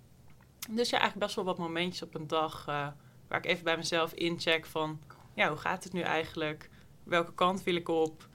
Dus 0.69 0.89
ja, 0.89 0.97
eigenlijk 0.99 1.25
best 1.25 1.35
wel 1.35 1.45
wat 1.45 1.57
momentjes 1.57 2.01
op 2.01 2.15
een 2.15 2.27
dag 2.27 2.67
eh, 2.67 2.87
waar 3.27 3.37
ik 3.39 3.45
even 3.45 3.63
bij 3.63 3.77
mezelf 3.77 4.13
incheck 4.13 4.65
van, 4.65 4.99
ja, 5.33 5.47
hoe 5.47 5.57
gaat 5.57 5.83
het 5.83 5.93
nu 5.93 6.01
eigenlijk? 6.01 6.69
Welke 7.03 7.33
kant 7.33 7.63
wil 7.63 7.75
ik 7.75 7.89
op? 7.89 8.27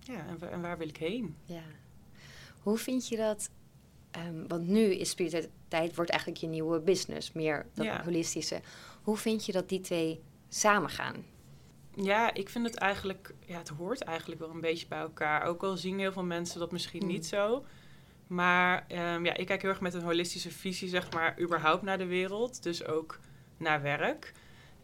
Ja, 0.00 0.26
en, 0.26 0.38
wa- 0.38 0.46
en 0.46 0.60
waar 0.60 0.78
wil 0.78 0.88
ik 0.88 0.96
heen? 0.96 1.36
Ja. 1.44 1.62
Hoe 2.62 2.78
vind 2.78 3.08
je 3.08 3.16
dat? 3.16 3.50
ehm, 4.10 4.46
want 4.46 4.66
nu 4.66 4.80
is 4.94 5.10
spiritualiteit 5.10 5.94
wordt 5.94 6.10
eigenlijk 6.10 6.40
je 6.40 6.46
nieuwe 6.46 6.80
business, 6.80 7.32
meer 7.32 7.66
dat 7.74 7.84
Ja. 7.84 8.04
holistische. 8.04 8.60
Hoe 9.02 9.16
vind 9.16 9.46
je 9.46 9.52
dat 9.52 9.68
die 9.68 9.80
twee 9.80 10.22
samengaan? 10.48 11.24
Ja, 11.94 12.34
ik 12.34 12.48
vind 12.48 12.66
het 12.66 12.74
eigenlijk, 12.74 13.34
ja, 13.46 13.58
het 13.58 13.68
hoort 13.68 14.00
eigenlijk 14.02 14.40
wel 14.40 14.50
een 14.50 14.60
beetje 14.60 14.86
bij 14.86 14.98
elkaar. 14.98 15.42
Ook 15.42 15.62
al 15.62 15.76
zien 15.76 15.98
heel 15.98 16.12
veel 16.12 16.24
mensen 16.24 16.60
dat 16.60 16.72
misschien 16.72 17.02
Mm. 17.02 17.08
niet 17.08 17.26
zo. 17.26 17.64
Maar 18.26 18.84
ehm, 18.88 19.24
ja, 19.24 19.34
ik 19.36 19.46
kijk 19.46 19.62
heel 19.62 19.70
erg 19.70 19.80
met 19.80 19.94
een 19.94 20.02
holistische 20.02 20.50
visie, 20.50 20.88
zeg 20.88 21.12
maar, 21.12 21.40
überhaupt 21.40 21.82
naar 21.82 21.98
de 21.98 22.06
wereld. 22.06 22.62
Dus 22.62 22.84
ook 22.84 23.18
naar 23.56 23.82
werk. 23.82 24.32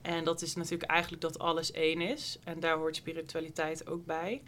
En 0.02 0.24
dat 0.24 0.42
is 0.42 0.54
natuurlijk 0.54 0.90
eigenlijk 0.90 1.22
dat 1.22 1.38
alles 1.38 1.72
één 1.72 2.00
is. 2.00 2.38
En 2.44 2.60
daar 2.60 2.76
hoort 2.76 2.96
spiritualiteit 2.96 3.86
ook 3.86 4.06
bij. 4.06 4.42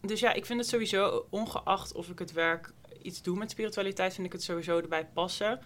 Dus 0.00 0.20
ja, 0.20 0.32
ik 0.32 0.46
vind 0.46 0.60
het 0.60 0.68
sowieso, 0.68 1.26
ongeacht 1.30 1.92
of 1.92 2.08
ik 2.08 2.18
het 2.18 2.32
werk 2.32 2.72
iets 3.02 3.22
doe 3.22 3.38
met 3.38 3.50
spiritualiteit, 3.50 4.14
vind 4.14 4.26
ik 4.26 4.32
het 4.32 4.42
sowieso 4.42 4.78
erbij 4.78 5.06
passen. 5.06 5.60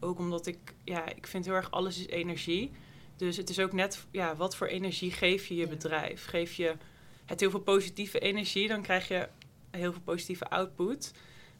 Ook 0.00 0.18
omdat 0.18 0.46
ik, 0.46 0.58
ja, 0.84 1.08
ik 1.08 1.26
vind 1.26 1.44
heel 1.44 1.54
erg 1.54 1.70
alles 1.70 1.98
is 1.98 2.06
energie. 2.06 2.70
Dus 3.16 3.36
het 3.36 3.50
is 3.50 3.58
ook 3.58 3.72
net, 3.72 4.06
ja, 4.10 4.36
wat 4.36 4.56
voor 4.56 4.66
energie 4.66 5.12
geef 5.12 5.46
je 5.46 5.54
je 5.54 5.66
bedrijf? 5.66 6.26
Geef 6.26 6.52
je 6.52 6.76
het 7.24 7.40
heel 7.40 7.50
veel 7.50 7.60
positieve 7.60 8.18
energie, 8.18 8.68
dan 8.68 8.82
krijg 8.82 9.08
je 9.08 9.28
heel 9.70 9.92
veel 9.92 10.02
positieve 10.04 10.48
output. 10.48 11.12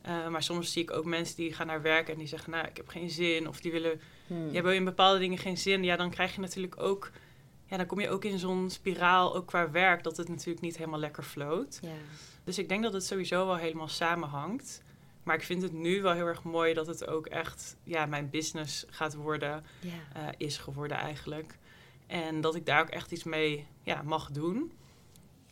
Eh, 0.02 0.28
maar 0.28 0.42
soms 0.42 0.72
zie 0.72 0.82
ik 0.82 0.90
ook 0.92 1.04
mensen 1.04 1.36
die 1.36 1.52
gaan 1.52 1.66
naar 1.66 1.82
werk 1.82 2.08
en 2.08 2.18
die 2.18 2.26
zeggen, 2.26 2.50
nou, 2.50 2.66
ik 2.66 2.76
heb 2.76 2.88
geen 2.88 3.10
zin. 3.10 3.48
Of 3.48 3.60
die 3.60 3.72
willen, 3.72 4.00
Hmm. 4.26 4.44
die 4.44 4.54
hebben 4.54 4.74
in 4.74 4.84
bepaalde 4.84 5.18
dingen 5.18 5.38
geen 5.38 5.58
zin. 5.58 5.84
Ja, 5.84 5.96
dan 5.96 6.10
krijg 6.10 6.34
je 6.34 6.40
natuurlijk 6.40 6.80
ook, 6.80 7.10
ja, 7.66 7.76
dan 7.76 7.86
kom 7.86 8.00
je 8.00 8.08
ook 8.10 8.24
in 8.24 8.38
zo'n 8.38 8.70
spiraal, 8.70 9.34
ook 9.36 9.46
qua 9.46 9.70
werk, 9.70 10.02
dat 10.02 10.16
het 10.16 10.28
natuurlijk 10.28 10.60
niet 10.60 10.76
helemaal 10.76 11.00
lekker 11.00 11.22
floot. 11.22 11.78
Ja. 11.82 11.88
Dus 12.44 12.58
ik 12.58 12.68
denk 12.68 12.82
dat 12.82 12.92
het 12.92 13.04
sowieso 13.04 13.46
wel 13.46 13.56
helemaal 13.56 13.88
samenhangt. 13.88 14.82
Maar 15.22 15.34
ik 15.36 15.42
vind 15.42 15.62
het 15.62 15.72
nu 15.72 16.02
wel 16.02 16.12
heel 16.12 16.26
erg 16.26 16.42
mooi 16.42 16.74
dat 16.74 16.86
het 16.86 17.06
ook 17.06 17.26
echt 17.26 17.76
ja, 17.84 18.06
mijn 18.06 18.30
business 18.30 18.84
gaat 18.90 19.14
worden, 19.14 19.64
Ja. 19.80 19.90
eh, 20.22 20.28
is 20.36 20.58
geworden 20.58 20.96
eigenlijk. 20.96 21.58
En 22.06 22.40
dat 22.40 22.54
ik 22.54 22.66
daar 22.66 22.80
ook 22.80 22.88
echt 22.88 23.12
iets 23.12 23.24
mee 23.24 23.66
ja, 23.82 24.02
mag 24.02 24.30
doen. 24.30 24.72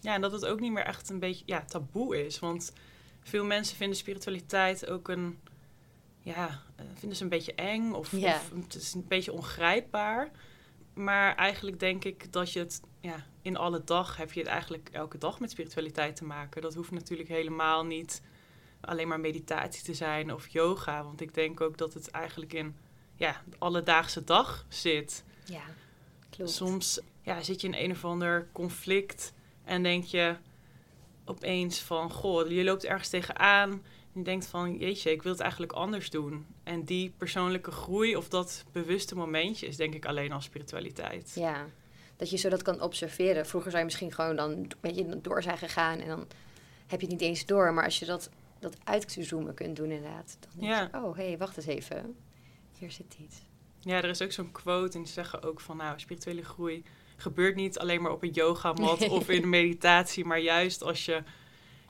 Ja, 0.00 0.14
en 0.14 0.20
dat 0.20 0.32
het 0.32 0.46
ook 0.46 0.60
niet 0.60 0.72
meer 0.72 0.84
echt 0.84 1.10
een 1.10 1.18
beetje 1.18 1.42
ja, 1.46 1.64
taboe 1.64 2.26
is. 2.26 2.38
Want 2.38 2.72
veel 3.22 3.44
mensen 3.44 3.76
vinden 3.76 3.96
spiritualiteit 3.96 4.88
ook 4.88 5.08
een... 5.08 5.38
Ja, 6.20 6.62
eh, 6.76 6.84
vinden 6.94 7.16
ze 7.16 7.22
een 7.22 7.28
beetje 7.28 7.54
eng 7.54 7.92
of, 7.92 8.10
het 8.10 8.74
is 8.74 8.94
een 8.94 9.06
beetje 9.08 9.32
ongrijpbaar. 9.32 10.30
Maar 10.94 11.34
eigenlijk 11.34 11.80
denk 11.80 12.04
ik 12.04 12.32
dat 12.32 12.52
je 12.52 12.58
het... 12.58 12.80
Ja, 13.00 13.26
in 13.42 13.56
alle 13.56 13.84
dag 13.84 14.16
heb 14.16 14.32
je 14.32 14.40
het 14.40 14.48
eigenlijk 14.48 14.88
elke 14.92 15.18
dag 15.18 15.40
met 15.40 15.50
spiritualiteit 15.50 16.16
te 16.16 16.24
maken. 16.24 16.62
Dat 16.62 16.74
hoeft 16.74 16.90
natuurlijk 16.90 17.28
helemaal 17.28 17.84
niet 17.84 18.22
alleen 18.80 19.08
maar 19.08 19.20
meditatie 19.20 19.82
te 19.82 19.94
zijn 19.94 20.32
of 20.32 20.48
yoga. 20.48 21.04
Want 21.04 21.20
ik 21.20 21.34
denk 21.34 21.60
ook 21.60 21.78
dat 21.78 21.94
het 21.94 22.10
eigenlijk 22.10 22.52
in 22.52 22.76
ja, 23.14 23.42
de 23.48 23.56
alledaagse 23.58 24.24
dag 24.24 24.66
zit. 24.68 25.24
ja, 25.44 25.62
klopt. 26.30 26.50
Soms 26.50 27.00
ja, 27.22 27.42
zit 27.42 27.60
je 27.60 27.66
in 27.66 27.74
een 27.74 27.90
of 27.90 28.04
ander 28.04 28.48
conflict 28.52 29.32
en 29.64 29.82
denk 29.82 30.04
je 30.04 30.36
opeens 31.28 31.80
van... 31.80 32.12
Goh, 32.12 32.50
je 32.50 32.64
loopt 32.64 32.84
ergens 32.84 33.08
tegenaan 33.08 33.70
en 33.70 34.18
je 34.18 34.22
denkt 34.22 34.46
van... 34.46 34.76
Jeetje, 34.76 35.10
ik 35.10 35.22
wil 35.22 35.32
het 35.32 35.40
eigenlijk 35.40 35.72
anders 35.72 36.10
doen. 36.10 36.46
En 36.62 36.84
die 36.84 37.12
persoonlijke 37.16 37.70
groei 37.70 38.16
of 38.16 38.28
dat 38.28 38.64
bewuste 38.72 39.14
momentje 39.14 39.66
is 39.66 39.76
denk 39.76 39.94
ik 39.94 40.06
alleen 40.06 40.32
al 40.32 40.40
spiritualiteit. 40.40 41.32
Ja, 41.34 41.66
dat 42.16 42.30
je 42.30 42.36
zo 42.36 42.48
dat 42.48 42.62
kan 42.62 42.82
observeren. 42.82 43.46
Vroeger 43.46 43.70
zou 43.70 43.78
je 43.78 43.88
misschien 43.88 44.12
gewoon 44.12 44.36
dan 44.36 44.50
een 44.50 44.70
beetje 44.80 45.20
door 45.20 45.42
zijn 45.42 45.58
gegaan 45.58 45.98
en 45.98 46.08
dan 46.08 46.26
heb 46.86 47.00
je 47.00 47.06
het 47.06 47.20
niet 47.20 47.28
eens 47.28 47.46
door. 47.46 47.72
Maar 47.72 47.84
als 47.84 47.98
je 47.98 48.06
dat, 48.06 48.30
dat 48.58 48.76
uitzoomen 48.84 49.54
kunt 49.54 49.76
doen 49.76 49.90
inderdaad, 49.90 50.36
dan 50.40 50.50
denk 50.54 50.72
Ja. 50.72 50.88
je, 50.92 50.98
oh 51.04 51.16
hé, 51.16 51.26
hey, 51.26 51.38
wacht 51.38 51.56
eens 51.56 51.66
even. 51.66 52.16
Hier 52.78 52.90
zit 52.90 53.16
iets. 53.24 53.36
Ja, 53.80 53.96
er 53.96 54.08
is 54.08 54.22
ook 54.22 54.32
zo'n 54.32 54.52
quote 54.52 54.96
en 54.96 55.02
die 55.02 55.12
zeggen 55.12 55.42
ook 55.42 55.60
van... 55.60 55.76
Nou, 55.76 55.98
spirituele 55.98 56.44
groei 56.44 56.84
gebeurt 57.20 57.54
niet 57.54 57.78
alleen 57.78 58.02
maar 58.02 58.12
op 58.12 58.22
een 58.22 58.30
yogamat 58.30 58.98
Nee. 58.98 59.10
of 59.10 59.28
in 59.28 59.42
een 59.42 59.48
meditatie... 59.62 60.24
maar 60.24 60.40
juist 60.40 60.82
als 60.82 61.04
je 61.04 61.22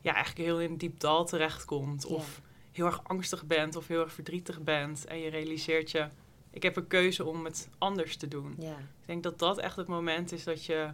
ja, 0.00 0.14
eigenlijk 0.14 0.48
heel 0.48 0.60
in 0.60 0.70
een 0.70 0.78
diep 0.78 1.00
dal 1.00 1.24
terechtkomt... 1.24 2.06
of 2.06 2.40
heel 2.72 2.86
erg 2.86 3.00
angstig 3.04 3.46
bent 3.46 3.76
of 3.76 3.86
heel 3.86 4.00
erg 4.00 4.12
verdrietig 4.12 4.60
bent... 4.60 5.04
en 5.04 5.18
je 5.18 5.30
realiseert 5.30 5.90
je, 5.90 6.08
ik 6.50 6.62
heb 6.62 6.76
een 6.76 6.86
keuze 6.86 7.24
om 7.24 7.44
het 7.44 7.68
anders 7.78 8.16
te 8.16 8.28
doen. 8.28 8.54
Ja, 8.58 8.78
Ik 8.78 9.06
denk 9.06 9.22
dat 9.22 9.38
dat 9.38 9.58
echt 9.58 9.76
het 9.76 9.86
moment 9.86 10.32
is 10.32 10.44
dat 10.44 10.64
je 10.64 10.90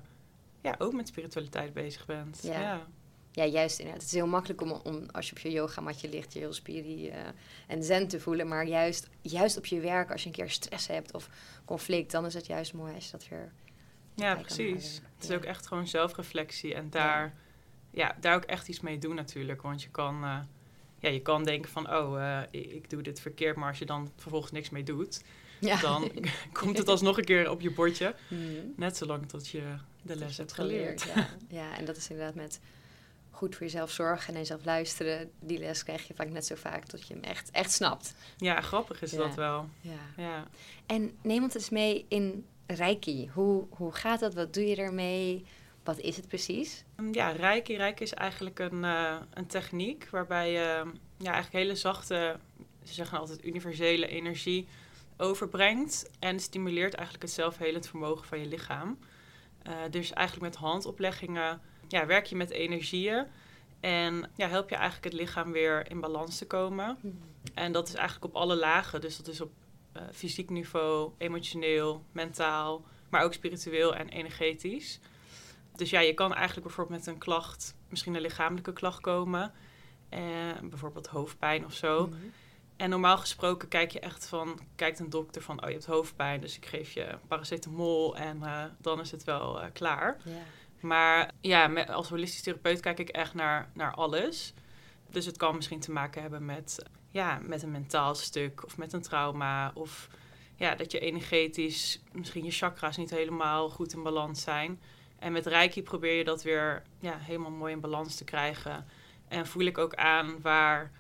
ja, 0.64 0.74
ook 0.78 0.92
met 0.92 1.08
spiritualiteit 1.08 1.72
bezig 1.72 2.06
bent. 2.06 2.40
Ja. 2.42 2.60
ja. 2.60 2.86
ja 3.32 3.44
juist 3.44 3.78
inderdaad. 3.78 4.02
Het 4.02 4.12
is 4.12 4.18
heel 4.18 4.26
makkelijk 4.26 4.60
om, 4.60 4.70
om 4.70 5.06
als 5.12 5.26
je 5.28 5.36
op 5.36 5.38
je 5.38 5.50
yogamatje 5.50 6.08
ligt, 6.08 6.32
je 6.32 6.38
heel 6.38 6.52
spiri 6.52 7.08
eh, 7.08 7.18
en 7.66 7.82
zen 7.82 8.08
te 8.08 8.20
voelen. 8.20 8.48
Maar 8.48 8.66
juist, 8.66 9.08
juist 9.20 9.56
op 9.56 9.66
je 9.66 9.80
werk, 9.80 10.10
als 10.12 10.22
je 10.22 10.28
een 10.28 10.34
keer 10.34 10.50
stress 10.50 10.86
hebt 10.86 11.14
of 11.14 11.28
conflict, 11.64 12.10
dan 12.10 12.26
is 12.26 12.34
het 12.34 12.46
juist 12.46 12.72
mooi 12.74 12.94
als 12.94 13.04
je 13.04 13.10
dat 13.10 13.28
weer... 13.28 13.52
Ja, 14.14 14.34
precies. 14.36 15.00
Het 15.14 15.24
is 15.30 15.36
ook 15.36 15.44
echt 15.44 15.66
gewoon 15.66 15.86
zelfreflectie. 15.86 16.74
En 16.74 16.90
daar, 16.90 17.34
ja. 17.90 18.16
daar 18.20 18.34
ook 18.36 18.44
echt 18.44 18.68
iets 18.68 18.80
mee 18.80 18.98
doen 18.98 19.14
natuurlijk. 19.14 19.62
Want 19.62 19.82
je 19.82 19.88
kan, 19.90 20.24
eh, 20.24 20.38
ja, 20.98 21.08
je 21.08 21.20
kan 21.22 21.44
denken 21.44 21.70
van, 21.70 21.90
oh, 21.94 22.22
eh, 22.22 22.42
ik, 22.74 22.90
doe 22.90 23.02
dit 23.02 23.20
verkeerd. 23.20 23.56
Maar 23.56 23.68
als 23.68 23.78
je 23.78 23.86
dan 23.86 24.10
vervolgens 24.16 24.52
niks 24.52 24.70
mee 24.70 24.82
doet, 24.82 25.22
Ja. 25.60 25.80
dan 25.80 26.10
komt 26.52 26.78
het 26.78 26.88
alsnog 26.88 27.18
een 27.18 27.24
keer 27.24 27.50
op 27.50 27.60
je 27.60 27.70
bordje. 27.70 28.14
Mhm. 28.28 28.40
Net 28.76 28.96
zolang 28.96 29.28
tot 29.28 29.48
je 29.48 29.62
de 30.02 30.16
les 30.16 30.36
hebt 30.36 30.52
geleerd. 30.52 31.02
Ja. 31.14 31.28
ja, 31.60 31.76
en 31.78 31.84
dat 31.84 31.96
is 31.96 32.10
inderdaad 32.10 32.34
met 32.34 32.60
goed 33.30 33.54
voor 33.54 33.66
jezelf 33.66 33.90
zorgen 33.90 34.26
en 34.26 34.32
naar 34.32 34.42
jezelf 34.42 34.64
luisteren. 34.64 35.30
Die 35.40 35.58
les 35.58 35.82
krijg 35.82 36.06
je 36.06 36.14
vaak 36.14 36.28
net 36.28 36.46
zo 36.46 36.54
vaak 36.54 36.84
tot 36.84 37.06
je 37.06 37.14
hem 37.14 37.22
echt, 37.22 37.50
echt 37.50 37.72
snapt. 37.72 38.14
Ja, 38.36 38.60
grappig 38.60 39.02
is 39.02 39.10
Ja. 39.10 39.16
dat 39.18 39.34
wel. 39.34 39.68
Ja. 39.80 39.98
Ja. 40.16 40.46
En 40.86 41.16
neem 41.22 41.42
ons 41.42 41.54
eens 41.54 41.70
mee 41.70 42.04
in 42.08 42.46
Reiki. 42.66 43.30
Hoe, 43.32 43.66
hoe 43.70 43.92
gaat 43.92 44.20
dat? 44.20 44.34
Wat 44.34 44.54
doe 44.54 44.66
je 44.66 44.76
ermee? 44.76 45.44
Wat 45.84 45.98
is 45.98 46.16
het 46.16 46.28
precies? 46.28 46.84
Ja, 47.12 47.30
Reiki. 47.30 47.76
Reiki 47.76 48.02
is 48.02 48.14
eigenlijk 48.14 48.58
een, 48.58 48.84
eh, 48.84 49.16
een 49.34 49.46
techniek 49.46 50.08
waarbij 50.10 50.50
je 50.52 50.84
ja, 51.16 51.32
eigenlijk 51.32 51.64
hele 51.64 51.76
zachte, 51.76 52.38
ze 52.82 52.94
zeggen 52.94 53.18
altijd 53.18 53.44
universele 53.44 54.06
energie 54.06 54.68
overbrengt. 55.16 56.10
En 56.18 56.40
stimuleert 56.40 56.94
eigenlijk 56.94 57.24
het 57.24 57.34
zelfhelend 57.34 57.88
vermogen 57.88 58.26
van 58.26 58.38
je 58.38 58.46
lichaam. 58.46 58.98
Eh, 59.62 59.72
dus 59.90 60.12
eigenlijk 60.12 60.52
met 60.52 60.62
handopleggingen 60.62 61.60
ja, 61.88 62.06
werk 62.06 62.26
je 62.26 62.36
met 62.36 62.50
energieën. 62.50 63.26
En 63.80 64.30
ja, 64.36 64.48
help 64.48 64.68
je 64.68 64.74
eigenlijk 64.74 65.04
het 65.04 65.22
lichaam 65.22 65.52
weer 65.52 65.90
in 65.90 66.00
balans 66.00 66.38
te 66.38 66.46
komen. 66.46 66.98
En 67.54 67.72
dat 67.72 67.88
is 67.88 67.94
eigenlijk 67.94 68.34
op 68.34 68.40
alle 68.40 68.56
lagen. 68.56 69.00
Dus 69.00 69.16
dat 69.16 69.28
is 69.28 69.40
op 69.40 69.52
eh, 69.94 70.02
fysiek 70.12 70.50
niveau, 70.50 71.12
emotioneel, 71.18 72.04
mentaal, 72.12 72.84
maar 73.10 73.22
ook 73.22 73.32
spiritueel 73.32 73.94
en 73.94 74.08
energetisch. 74.08 75.00
Dus 75.76 75.90
ja, 75.90 76.00
je 76.00 76.14
kan 76.14 76.34
eigenlijk 76.34 76.66
bijvoorbeeld 76.66 76.98
met 76.98 77.06
een 77.06 77.18
klacht, 77.18 77.76
misschien 77.88 78.14
een 78.14 78.20
lichamelijke 78.20 78.72
klacht 78.72 79.00
komen. 79.00 79.52
Eh, 80.08 80.20
bijvoorbeeld 80.62 81.06
hoofdpijn 81.06 81.64
of 81.64 81.72
zo. 81.72 82.06
Mhm. 82.06 82.16
En 82.76 82.90
normaal 82.90 83.18
gesproken 83.18 83.68
kijk 83.68 83.90
je 83.90 84.00
echt 84.00 84.26
van, 84.26 84.60
kijkt 84.76 84.98
een 84.98 85.10
dokter 85.10 85.42
van, 85.42 85.62
oh 85.62 85.66
je 85.66 85.72
hebt 85.72 85.86
hoofdpijn, 85.86 86.40
dus 86.40 86.56
ik 86.56 86.66
geef 86.66 86.92
je 86.92 87.18
paracetamol 87.28 88.16
en 88.16 88.42
eh, 88.42 88.64
dan 88.78 89.00
is 89.00 89.10
het 89.10 89.24
wel 89.24 89.60
klaar. 89.72 90.16
Maar 90.80 91.30
ja, 91.40 91.66
met, 91.66 91.90
als 91.90 92.08
holistisch 92.08 92.42
therapeut 92.42 92.80
kijk 92.80 92.98
ik 92.98 93.08
echt 93.08 93.34
naar, 93.34 93.70
naar 93.74 93.94
alles. 93.94 94.54
Dus 95.10 95.26
het 95.26 95.36
kan 95.36 95.54
misschien 95.54 95.80
te 95.80 95.92
maken 95.92 96.22
hebben 96.22 96.44
met, 96.44 96.82
ja, 97.14 97.38
met 97.42 97.62
een 97.62 97.70
mentaal 97.70 98.14
stuk 98.14 98.64
of 98.64 98.76
met 98.76 98.92
een 98.92 99.02
trauma. 99.02 99.70
Of 99.74 100.08
ja, 100.56 100.74
dat 100.74 100.92
je 100.92 100.98
energetisch, 100.98 102.00
misschien 102.12 102.44
je 102.44 102.50
chakra's 102.50 102.96
niet 102.96 103.10
helemaal 103.10 103.70
goed 103.70 103.92
in 103.92 104.02
balans 104.02 104.42
zijn. 104.42 104.80
En 105.18 105.32
met 105.32 105.46
Reiki 105.46 105.82
probeer 105.82 106.12
je 106.12 106.24
dat 106.24 106.42
weer 106.42 106.82
ja, 106.98 107.18
helemaal 107.18 107.50
mooi 107.50 107.72
in 107.72 107.80
balans 107.80 108.14
te 108.14 108.24
krijgen. 108.24 108.86
En 109.28 109.46
voel 109.46 109.64
ik 109.64 109.78
ook 109.78 109.94
aan 109.94 110.40
waar, 110.40 110.92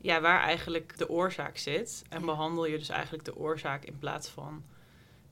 ja, 0.00 0.20
waar 0.20 0.40
eigenlijk 0.40 0.98
de 0.98 1.08
oorzaak 1.08 1.56
zit. 1.56 2.04
En 2.08 2.24
behandel 2.24 2.66
je 2.66 2.78
dus 2.78 2.88
eigenlijk 2.88 3.24
de 3.24 3.36
oorzaak 3.36 3.84
in 3.84 3.98
plaats 3.98 4.28
van 4.28 4.64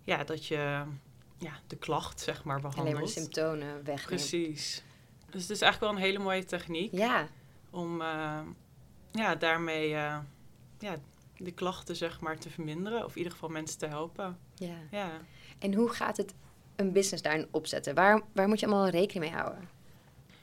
ja, 0.02 0.24
dat 0.24 0.46
je 0.46 0.82
ja, 1.38 1.52
de 1.66 1.76
klacht 1.76 2.20
zeg 2.20 2.44
maar 2.44 2.60
behandelt. 2.60 2.86
Alleen 2.86 2.98
maar 2.98 3.14
de 3.14 3.20
symptomen 3.20 3.74
wegnemen. 3.74 4.04
Precies. 4.04 4.82
Dus 5.30 5.42
het 5.42 5.50
is 5.50 5.60
eigenlijk 5.60 5.80
wel 5.80 6.02
een 6.02 6.08
hele 6.08 6.24
mooie 6.24 6.44
techniek 6.44 6.92
Ja, 6.92 7.28
om 7.70 8.00
eh, 8.00 8.40
ja, 9.14 9.34
daarmee 9.34 9.94
eh, 9.94 10.18
ja, 10.78 10.96
de 11.36 11.52
klachten 11.52 11.96
zeg 11.96 12.20
maar 12.20 12.38
te 12.38 12.50
verminderen. 12.50 13.04
Of 13.04 13.10
in 13.10 13.16
ieder 13.16 13.32
geval 13.32 13.48
mensen 13.48 13.78
te 13.78 13.86
helpen. 13.86 14.38
ja. 14.54 14.76
Ja. 14.90 15.10
En 15.58 15.74
hoe 15.74 15.88
gaat 15.88 16.16
het 16.16 16.34
een 16.76 16.92
business 16.92 17.22
daarin 17.22 17.46
opzetten? 17.50 17.94
Waar, 17.94 18.20
waar 18.32 18.48
moet 18.48 18.60
je 18.60 18.66
allemaal 18.66 18.88
rekening 18.88 19.30
mee 19.32 19.40
houden? 19.42 19.68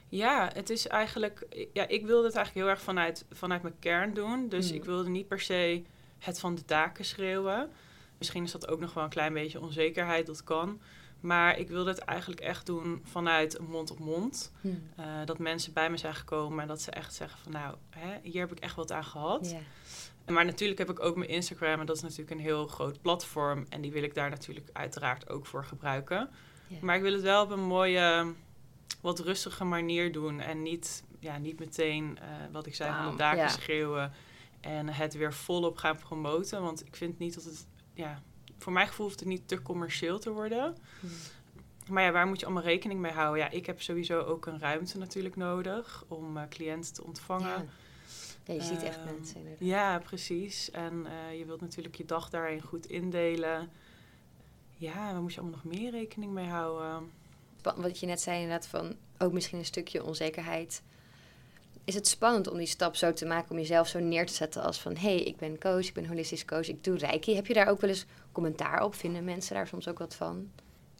ja, 0.08 0.50
het 0.54 0.70
is 0.70 0.86
eigenlijk... 0.86 1.46
Ja, 1.72 1.88
ik 1.88 2.06
wilde 2.06 2.26
het 2.26 2.36
eigenlijk 2.36 2.66
heel 2.66 2.74
erg 2.76 2.82
vanuit, 2.84 3.24
vanuit 3.30 3.62
mijn 3.62 3.78
kern 3.78 4.14
doen. 4.14 4.48
Dus 4.48 4.70
Mm. 4.70 4.76
ik 4.76 4.84
wilde 4.84 5.08
niet 5.08 5.28
per 5.28 5.40
se 5.40 5.82
het 6.18 6.40
van 6.40 6.54
de 6.54 6.62
daken 6.66 7.04
schreeuwen. 7.04 7.70
Misschien 8.18 8.42
is 8.44 8.52
dat 8.52 8.68
ook 8.68 8.80
nog 8.80 8.94
wel 8.94 9.04
een 9.04 9.10
klein 9.10 9.32
beetje 9.32 9.60
onzekerheid, 9.60 10.26
dat 10.26 10.44
kan. 10.44 10.80
Maar 11.22 11.58
ik 11.58 11.68
wilde 11.68 11.90
het 11.90 11.98
eigenlijk 11.98 12.40
echt 12.40 12.66
doen 12.66 13.02
vanuit 13.04 13.58
mond 13.68 13.90
op 13.90 13.98
mond. 13.98 14.52
Hm. 14.60 14.68
Eh, 14.96 15.06
dat 15.24 15.38
mensen 15.38 15.72
bij 15.72 15.90
me 15.90 15.96
zijn 15.96 16.14
gekomen 16.14 16.60
en 16.60 16.68
dat 16.68 16.82
ze 16.82 16.90
echt 16.90 17.14
zeggen 17.14 17.38
van 17.38 17.52
nou, 17.52 17.76
hè, 17.90 18.18
hier 18.22 18.40
heb 18.40 18.52
ik 18.52 18.58
echt 18.58 18.74
wat 18.74 18.92
aan 18.92 19.04
gehad. 19.04 19.50
Ja. 19.50 20.32
Maar 20.32 20.44
natuurlijk 20.44 20.78
heb 20.78 20.90
ik 20.90 21.00
ook 21.00 21.16
mijn 21.16 21.30
Instagram 21.30 21.80
en 21.80 21.86
dat 21.86 21.96
is 21.96 22.02
natuurlijk 22.02 22.30
een 22.30 22.38
heel 22.38 22.66
groot 22.66 23.00
platform. 23.00 23.66
En 23.68 23.80
die 23.80 23.92
wil 23.92 24.02
ik 24.02 24.14
daar 24.14 24.30
natuurlijk 24.30 24.68
uiteraard 24.72 25.28
ook 25.28 25.46
voor 25.46 25.64
gebruiken. 25.64 26.30
Ja. 26.66 26.76
Maar 26.80 26.96
ik 26.96 27.02
wil 27.02 27.12
het 27.12 27.22
wel 27.22 27.42
op 27.42 27.50
een 27.50 27.64
mooie, 27.64 28.32
wat 29.00 29.18
rustige 29.18 29.64
manier 29.64 30.12
doen. 30.12 30.40
En 30.40 30.62
niet, 30.62 31.04
ja, 31.18 31.38
niet 31.38 31.58
meteen, 31.58 32.18
eh, 32.18 32.26
wat 32.52 32.66
ik 32.66 32.74
zei, 32.74 32.92
van 32.92 33.02
Bam, 33.02 33.10
de 33.10 33.16
daken 33.16 33.50
schreeuwen. 33.50 34.12
En 34.60 34.88
het 34.88 35.14
weer 35.14 35.32
volop 35.32 35.76
gaan 35.76 35.96
promoten. 35.96 36.62
Want 36.62 36.86
ik 36.86 36.96
vind 36.96 37.18
niet 37.18 37.34
dat 37.34 37.44
het, 37.44 37.66
ja, 37.94 38.22
voor 38.58 38.72
mijn 38.72 38.86
gevoel 38.88 39.06
hoeft 39.06 39.20
het 39.20 39.28
niet 39.28 39.48
te 39.48 39.62
commercieel 39.62 40.18
te 40.18 40.30
worden. 40.30 40.76
Hm. 41.00 41.06
Maar 41.92 42.02
ja, 42.02 42.10
waar 42.12 42.26
moet 42.26 42.40
je 42.40 42.44
allemaal 42.46 42.62
rekening 42.64 43.00
mee 43.00 43.12
houden? 43.12 43.44
Ja, 43.44 43.50
ik 43.50 43.66
heb 43.66 43.82
sowieso 43.82 44.20
ook 44.20 44.46
een 44.46 44.58
ruimte 44.58 44.98
natuurlijk 44.98 45.36
nodig 45.36 46.04
om 46.08 46.36
eh, 46.36 46.42
cliënten 46.48 46.94
te 46.94 47.04
ontvangen. 47.04 47.48
Ja. 47.48 47.64
Ja, 48.44 48.54
je 48.54 48.62
ziet 48.62 48.82
echt 48.82 48.96
Ehm, 48.96 49.14
mensen 49.14 49.36
inderdaad. 49.36 49.60
Ja, 49.68 49.98
precies. 49.98 50.70
En 50.70 51.06
eh, 51.06 51.38
je 51.38 51.44
wilt 51.44 51.60
natuurlijk 51.60 51.94
je 51.94 52.04
dag 52.04 52.30
daarin 52.30 52.60
goed 52.62 52.86
indelen. 52.86 53.70
Ja, 54.76 55.12
waar 55.12 55.22
moet 55.22 55.34
je 55.34 55.40
allemaal 55.40 55.60
nog 55.64 55.74
meer 55.74 55.90
rekening 55.90 56.32
mee 56.32 56.46
houden? 56.48 57.10
Wa- 57.62 57.74
Wat 57.76 57.98
je 58.00 58.06
net 58.06 58.20
zei 58.20 58.40
inderdaad 58.40 58.66
van 58.66 58.96
ook 59.18 59.32
misschien 59.32 59.58
een 59.58 59.64
stukje 59.64 60.04
onzekerheid. 60.04 60.82
Is 61.84 61.94
het 61.94 62.08
spannend 62.08 62.48
om 62.48 62.58
die 62.58 62.66
stap 62.66 62.96
zo 62.96 63.12
te 63.12 63.26
maken 63.26 63.50
om 63.50 63.56
jezelf 63.56 63.88
zo 63.88 63.98
neer 63.98 64.26
te 64.26 64.32
zetten 64.32 64.62
als 64.62 64.80
van... 64.80 64.96
hé, 64.96 65.14
hey, 65.14 65.22
ik 65.22 65.36
ben 65.36 65.58
coach, 65.58 65.86
ik 65.86 65.94
ben 65.94 66.06
holistisch 66.06 66.44
coach, 66.44 66.68
ik 66.68 66.84
doe 66.84 66.96
reiki. 66.98 67.34
Heb 67.34 67.46
je 67.46 67.54
daar 67.54 67.68
ook 67.68 67.80
wel 67.80 67.90
eens 67.90 68.06
commentaar 68.32 68.84
op? 68.84 68.94
Vinden 68.94 69.24
mensen 69.24 69.54
daar 69.54 69.66
soms 69.66 69.88
ook 69.88 69.98
wat 69.98 70.14
van? 70.14 70.50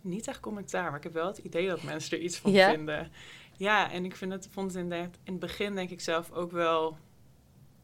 Niet 0.03 0.27
echt 0.27 0.41
commentaar, 0.41 0.85
maar 0.85 0.97
ik 0.97 1.03
heb 1.03 1.13
wel 1.13 1.27
het 1.27 1.39
idee 1.39 1.69
dat 1.69 1.83
mensen 1.83 2.17
er 2.17 2.25
iets 2.25 2.37
van 2.37 2.53
Ja? 2.53 2.71
vinden. 2.71 3.13
Ja, 3.57 3.91
en 3.91 4.05
ik 4.05 4.17
vind 4.17 4.33
het, 4.33 4.49
vond 4.51 4.73
het 4.73 4.83
inderdaad 4.83 5.19
in 5.25 5.33
het 5.33 5.41
begin 5.41 5.75
denk 5.75 5.91
ik 5.91 6.01
zelf 6.01 6.31
ook 6.33 6.53
wel... 6.53 6.97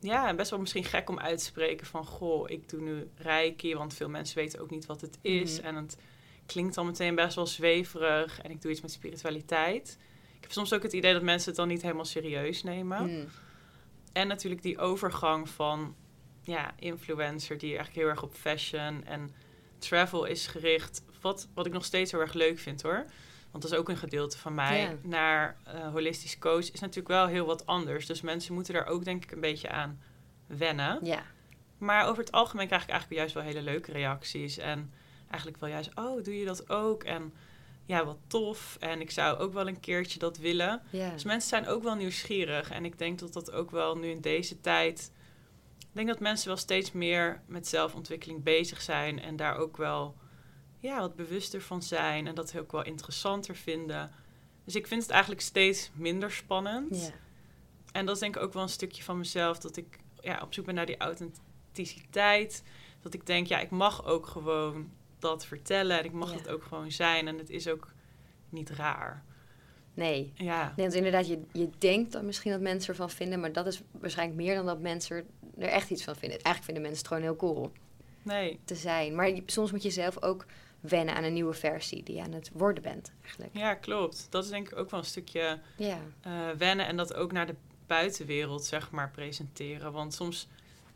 Ja, 0.01 0.35
best 0.35 0.51
wel 0.51 0.59
misschien 0.59 0.85
gek 0.85 1.09
om 1.09 1.19
uit 1.19 1.39
te 1.39 1.45
spreken 1.45 1.87
van... 1.87 2.07
Goh, 2.07 2.51
ik 2.51 2.69
doe 2.69 2.81
nu 2.81 3.11
reiki, 3.17 3.75
want 3.75 3.95
veel 3.95 4.09
mensen 4.09 4.39
weten 4.39 4.61
ook 4.61 4.71
niet 4.71 4.87
wat 4.87 5.01
het 5.01 5.19
is. 5.21 5.59
Mhm. 5.59 5.67
En 5.67 5.75
het 5.75 5.97
klinkt 6.47 6.75
dan 6.75 6.87
meteen 6.87 7.15
best 7.15 7.35
wel 7.35 7.47
zweverig. 7.47 8.41
En 8.41 8.51
ik 8.51 8.63
doe 8.63 8.71
iets 8.71 8.81
met 8.81 8.93
spiritualiteit. 8.93 9.99
Ik 10.38 10.44
heb 10.44 10.53
soms 10.53 10.72
ook 10.72 10.83
het 10.83 10.92
idee 10.92 11.12
dat 11.12 11.22
mensen 11.22 11.48
het 11.48 11.57
dan 11.57 11.68
niet 11.68 11.83
helemaal 11.83 12.05
serieus 12.05 12.62
nemen. 12.62 12.98
Hm. 12.98 13.27
En 14.12 14.29
natuurlijk 14.29 14.62
die 14.62 14.79
overgang 14.79 15.48
van 15.48 15.96
ja, 16.42 16.74
influencer 16.79 17.59
die 17.59 17.68
eigenlijk 17.68 17.98
heel 17.98 18.09
erg 18.09 18.22
op 18.22 18.35
fashion 18.35 19.05
en 19.05 19.35
travel 19.79 20.24
is 20.24 20.46
gericht. 20.46 21.03
Wat, 21.20 21.48
wat 21.55 21.66
ik 21.66 21.72
nog 21.72 21.85
steeds 21.85 22.11
heel 22.11 22.20
erg 22.20 22.33
leuk 22.33 22.59
vind 22.59 22.83
hoor. 22.83 23.05
Want 23.51 23.62
dat 23.62 23.72
is 23.72 23.79
ook 23.79 23.88
een 23.88 23.96
gedeelte 23.96 24.38
van 24.38 24.55
mij. 24.55 24.98
Naar 25.03 25.57
eh, 25.64 25.88
holistisch 25.90 26.38
coach 26.38 26.72
is 26.72 26.81
natuurlijk 26.81 27.09
wel 27.09 27.27
heel 27.27 27.46
wat 27.46 27.66
anders. 27.66 28.07
Dus 28.07 28.20
mensen 28.20 28.55
moeten 28.55 28.74
daar 28.74 28.87
ook 28.87 29.05
denk 29.05 29.22
ik 29.22 29.31
een 29.31 29.40
beetje 29.40 29.70
aan 29.70 30.01
wennen. 30.46 30.98
Maar 31.79 32.07
over 32.07 32.22
het 32.22 32.33
algemeen 32.33 32.66
krijg 32.66 32.83
ik 32.83 32.88
eigenlijk 32.88 33.20
juist 33.20 33.35
wel 33.35 33.44
hele 33.44 33.62
leuke 33.62 33.92
reacties. 33.92 34.59
En 34.59 34.92
eigenlijk 35.29 35.61
wel 35.61 35.70
juist, 35.70 35.90
oh, 35.94 36.24
doe 36.24 36.38
je 36.38 36.44
dat 36.44 36.70
ook? 36.70 37.05
En 37.05 37.33
ja, 37.88 38.05
wat 38.05 38.18
tof. 38.27 38.77
En 38.81 39.01
ik 39.01 39.11
zou 39.11 39.38
ook 39.38 39.53
wel 39.53 39.68
een 39.68 39.81
keertje 39.81 40.18
dat 40.18 40.38
willen. 40.38 40.83
Dus 40.90 41.24
mensen 41.24 41.48
zijn 41.48 41.66
ook 41.66 41.83
wel 41.83 41.94
nieuwsgierig. 41.94 42.70
En 42.70 42.85
ik 42.85 42.98
denk 42.98 43.18
dat 43.18 43.33
dat 43.33 43.53
ook 43.53 43.70
wel 43.70 43.96
nu 43.96 44.09
in 44.09 44.20
deze 44.20 44.61
tijd. 44.61 45.12
Ik 45.79 45.87
denk 45.92 46.09
dat 46.09 46.20
mensen 46.20 46.48
wel 46.48 46.57
steeds 46.57 46.92
meer 46.92 47.42
met 47.46 47.68
zelfontwikkeling 47.68 48.42
bezig 48.42 48.83
zijn. 48.83 49.20
En 49.20 49.37
daar 49.37 49.57
ook 49.57 49.77
wel 49.77 50.16
ja, 50.79 51.01
wat 51.01 51.16
bewuster 51.16 51.61
van 51.61 51.83
zijn. 51.83 52.27
En 52.27 52.35
dat 52.35 52.59
ook 52.59 52.72
wel 52.72 52.85
interessanter 52.85 53.57
vinden. 53.57 54.11
Dus 54.64 54.74
ik 54.74 54.87
vind 54.87 55.03
het 55.03 55.11
eigenlijk 55.11 55.42
steeds 55.42 55.90
minder 55.94 56.31
spannend. 56.31 57.12
En 57.92 58.07
dat 58.07 58.14
is 58.14 58.20
denk 58.20 58.37
ik 58.37 58.42
ook 58.42 58.53
wel 58.53 58.62
een 58.62 58.68
stukje 58.68 59.03
van 59.03 59.18
mezelf. 59.18 59.59
Dat 59.59 59.77
ik 59.77 59.98
ja, 60.20 60.40
op 60.42 60.55
zoek 60.55 60.64
ben 60.64 60.74
naar 60.74 60.87
die 60.87 60.96
authenticiteit. 60.96 62.62
Dat 63.01 63.14
ik 63.14 63.27
denk, 63.27 63.46
ja, 63.46 63.59
ik 63.59 63.70
mag 63.70 64.05
ook 64.05 64.27
gewoon 64.27 64.90
dat 65.18 65.46
vertellen. 65.46 65.98
En 65.98 66.04
ik 66.04 66.12
mag 66.12 66.31
Ja. 66.31 66.37
het 66.37 66.48
ook 66.48 66.62
gewoon 66.62 66.90
zijn. 66.90 67.28
En 67.28 67.38
het 67.38 67.50
is 67.50 67.68
ook 67.68 67.88
niet 68.48 68.70
raar. 68.70 69.24
Nee. 69.94 70.33
Ja. 70.35 70.62
Nee, 70.76 70.87
want 70.87 70.94
inderdaad, 70.94 71.28
je, 71.28 71.40
je 71.52 71.68
denkt 71.78 72.12
dan 72.12 72.24
misschien 72.26 72.50
dat 72.52 72.61
mensen 72.61 72.88
ervan 72.90 73.11
vinden... 73.11 73.40
maar 73.40 73.52
dat 73.52 73.66
is 73.66 73.81
waarschijnlijk 73.90 74.40
meer 74.40 74.54
dan 74.54 74.66
dat 74.66 74.81
mensen 74.81 75.16
er 75.59 75.68
echt 75.68 75.90
iets 75.90 76.04
van 76.04 76.14
vinden. 76.16 76.40
Eigenlijk 76.42 76.64
vinden 76.64 76.83
mensen 76.83 76.98
het 76.98 77.09
gewoon 77.09 77.22
heel 77.22 77.37
cool 77.37 77.72
Nee. 78.22 78.59
te 78.64 78.74
zijn. 78.74 79.14
Maar 79.14 79.33
soms 79.46 79.70
moet 79.72 79.83
je 79.83 79.90
zelf 79.90 80.22
ook 80.22 80.46
wennen 80.81 81.14
aan 81.14 81.24
een 81.24 81.33
nieuwe 81.33 81.52
versie 81.54 82.02
die 82.02 82.14
je 82.16 82.22
aan 82.22 82.33
het 82.33 82.50
worden 82.52 82.83
bent, 82.83 83.12
eigenlijk. 83.22 83.57
Ja, 83.57 83.74
klopt. 83.74 84.26
Dat 84.31 84.44
is 84.44 84.50
denk 84.50 84.70
ik 84.70 84.78
ook 84.78 84.90
wel 84.90 85.00
een 85.00 85.07
stukje 85.07 85.59
Ja, 85.76 85.98
eh, 86.20 86.50
wennen 86.59 86.87
en 86.87 86.96
dat 86.96 87.14
ook 87.14 87.33
naar 87.33 87.46
de 87.46 87.54
buitenwereld, 87.87 88.64
zeg 88.64 88.90
maar, 88.90 89.11
presenteren. 89.11 89.92
Want 89.92 90.14
soms 90.14 90.48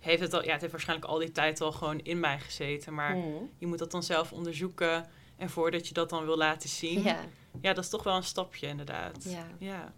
heeft 0.03 0.23
het 0.23 0.35
al, 0.35 0.45
ja, 0.45 0.51
het 0.53 0.61
heeft 0.61 0.73
waarschijnlijk 0.73 1.09
al 1.11 1.19
die 1.19 1.33
tijd 1.33 1.61
al 1.61 1.73
gewoon 1.73 1.99
in 1.99 2.21
mij 2.21 2.39
gezeten, 2.39 2.95
maar 2.95 3.17
Mhm. 3.17 3.27
je 3.59 3.67
moet 3.67 3.79
dat 3.79 3.91
dan 3.91 4.03
zelf 4.03 4.33
onderzoeken. 4.33 5.07
En 5.37 5.51
voordat 5.51 5.89
je 5.89 5.95
dat 5.95 6.11
dan 6.11 6.25
wil 6.25 6.37
laten 6.37 6.69
zien, 6.69 7.03
ja, 7.03 7.19
ja, 7.61 7.73
dat 7.73 7.85
is 7.85 7.91
toch 7.91 8.03
wel 8.03 8.17
een 8.17 8.23
stapje, 8.23 8.67
inderdaad. 8.67 9.25
ja. 9.25 9.47
Ja, 9.59 9.93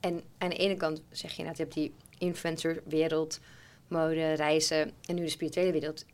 En 0.00 0.22
aan 0.38 0.48
de 0.48 0.56
ene 0.56 0.76
kant 0.76 1.02
zeg 1.10 1.30
je 1.30 1.38
inderdaad, 1.38 1.56
je 1.56 1.62
hebt 1.62 1.74
die 1.74 1.92
influencerwereld, 2.18 3.40
mode, 3.88 4.32
reizen 4.32 4.92
en 5.06 5.14
nu 5.14 5.22
de 5.22 5.28
spirituele 5.28 5.72
wereld. 5.72 6.04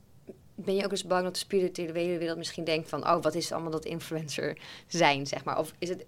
ben 0.55 0.74
je 0.77 0.85
ook 0.85 0.90
eens 0.90 1.05
bang 1.05 1.22
dat 1.24 1.33
de 1.33 1.38
spirituele 1.38 1.92
wereld 2.18 2.37
misschien 2.38 2.64
denkt 2.64 2.88
van... 2.88 3.09
oh, 3.09 3.22
wat 3.22 3.35
is 3.35 3.53
allemaal 3.53 3.70
dat 3.70 3.85
influencer 3.85 4.59
zijn, 4.87 5.27
zeg 5.27 5.44
maar? 5.44 5.59
Of 5.59 5.72
is 5.79 5.88
het, 5.88 6.05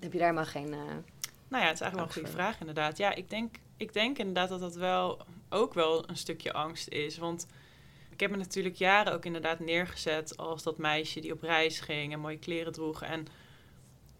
heb 0.00 0.12
je 0.12 0.18
daar 0.18 0.28
helemaal 0.28 0.50
geen... 0.50 0.68
Uh, 0.68 0.78
nou 1.48 1.62
ja, 1.62 1.68
het 1.68 1.74
is 1.74 1.80
eigenlijk 1.80 1.94
wel 1.94 2.02
een 2.04 2.12
goede 2.12 2.28
vraag 2.30 2.60
inderdaad. 2.60 2.96
Ja, 2.98 3.14
ik 3.14 3.30
denk, 3.30 3.56
ik 3.82 3.92
denk 3.92 4.18
inderdaad 4.18 4.48
dat 4.48 4.60
dat 4.60 4.74
wel 4.74 5.20
ook 5.48 5.74
wel 5.74 6.08
een 6.08 6.16
stukje 6.16 6.52
angst 6.52 6.88
is. 6.88 7.18
Want 7.18 7.46
ik 8.10 8.20
heb 8.20 8.30
me 8.30 8.36
natuurlijk 8.36 8.76
jaren 8.76 9.12
ook 9.12 9.24
inderdaad 9.24 9.60
neergezet 9.60 10.36
als 10.36 10.62
dat 10.62 10.78
meisje 10.78 11.20
die 11.20 11.32
op 11.32 11.42
reis 11.42 11.80
ging 11.80 12.12
en 12.12 12.20
mooie 12.20 12.38
kleren 12.38 12.72
droeg. 12.72 13.02
En 13.02 13.26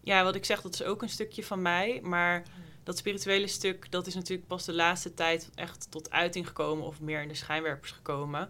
ja, 0.03 0.23
wat 0.23 0.35
ik 0.35 0.45
zeg, 0.45 0.61
dat 0.61 0.73
is 0.73 0.83
ook 0.83 1.01
een 1.01 1.09
stukje 1.09 1.43
van 1.43 1.61
mij. 1.61 1.99
Maar 2.01 2.43
dat 2.83 2.97
spirituele 2.97 3.47
stuk, 3.47 3.91
dat 3.91 4.07
is 4.07 4.15
natuurlijk 4.15 4.47
pas 4.47 4.65
de 4.65 4.73
laatste 4.73 5.13
tijd 5.13 5.49
echt 5.55 5.91
tot 5.91 6.11
uiting 6.11 6.47
gekomen 6.47 6.85
of 6.85 7.01
meer 7.01 7.21
in 7.21 7.27
de 7.27 7.33
schijnwerpers 7.33 7.91
gekomen. 7.91 8.49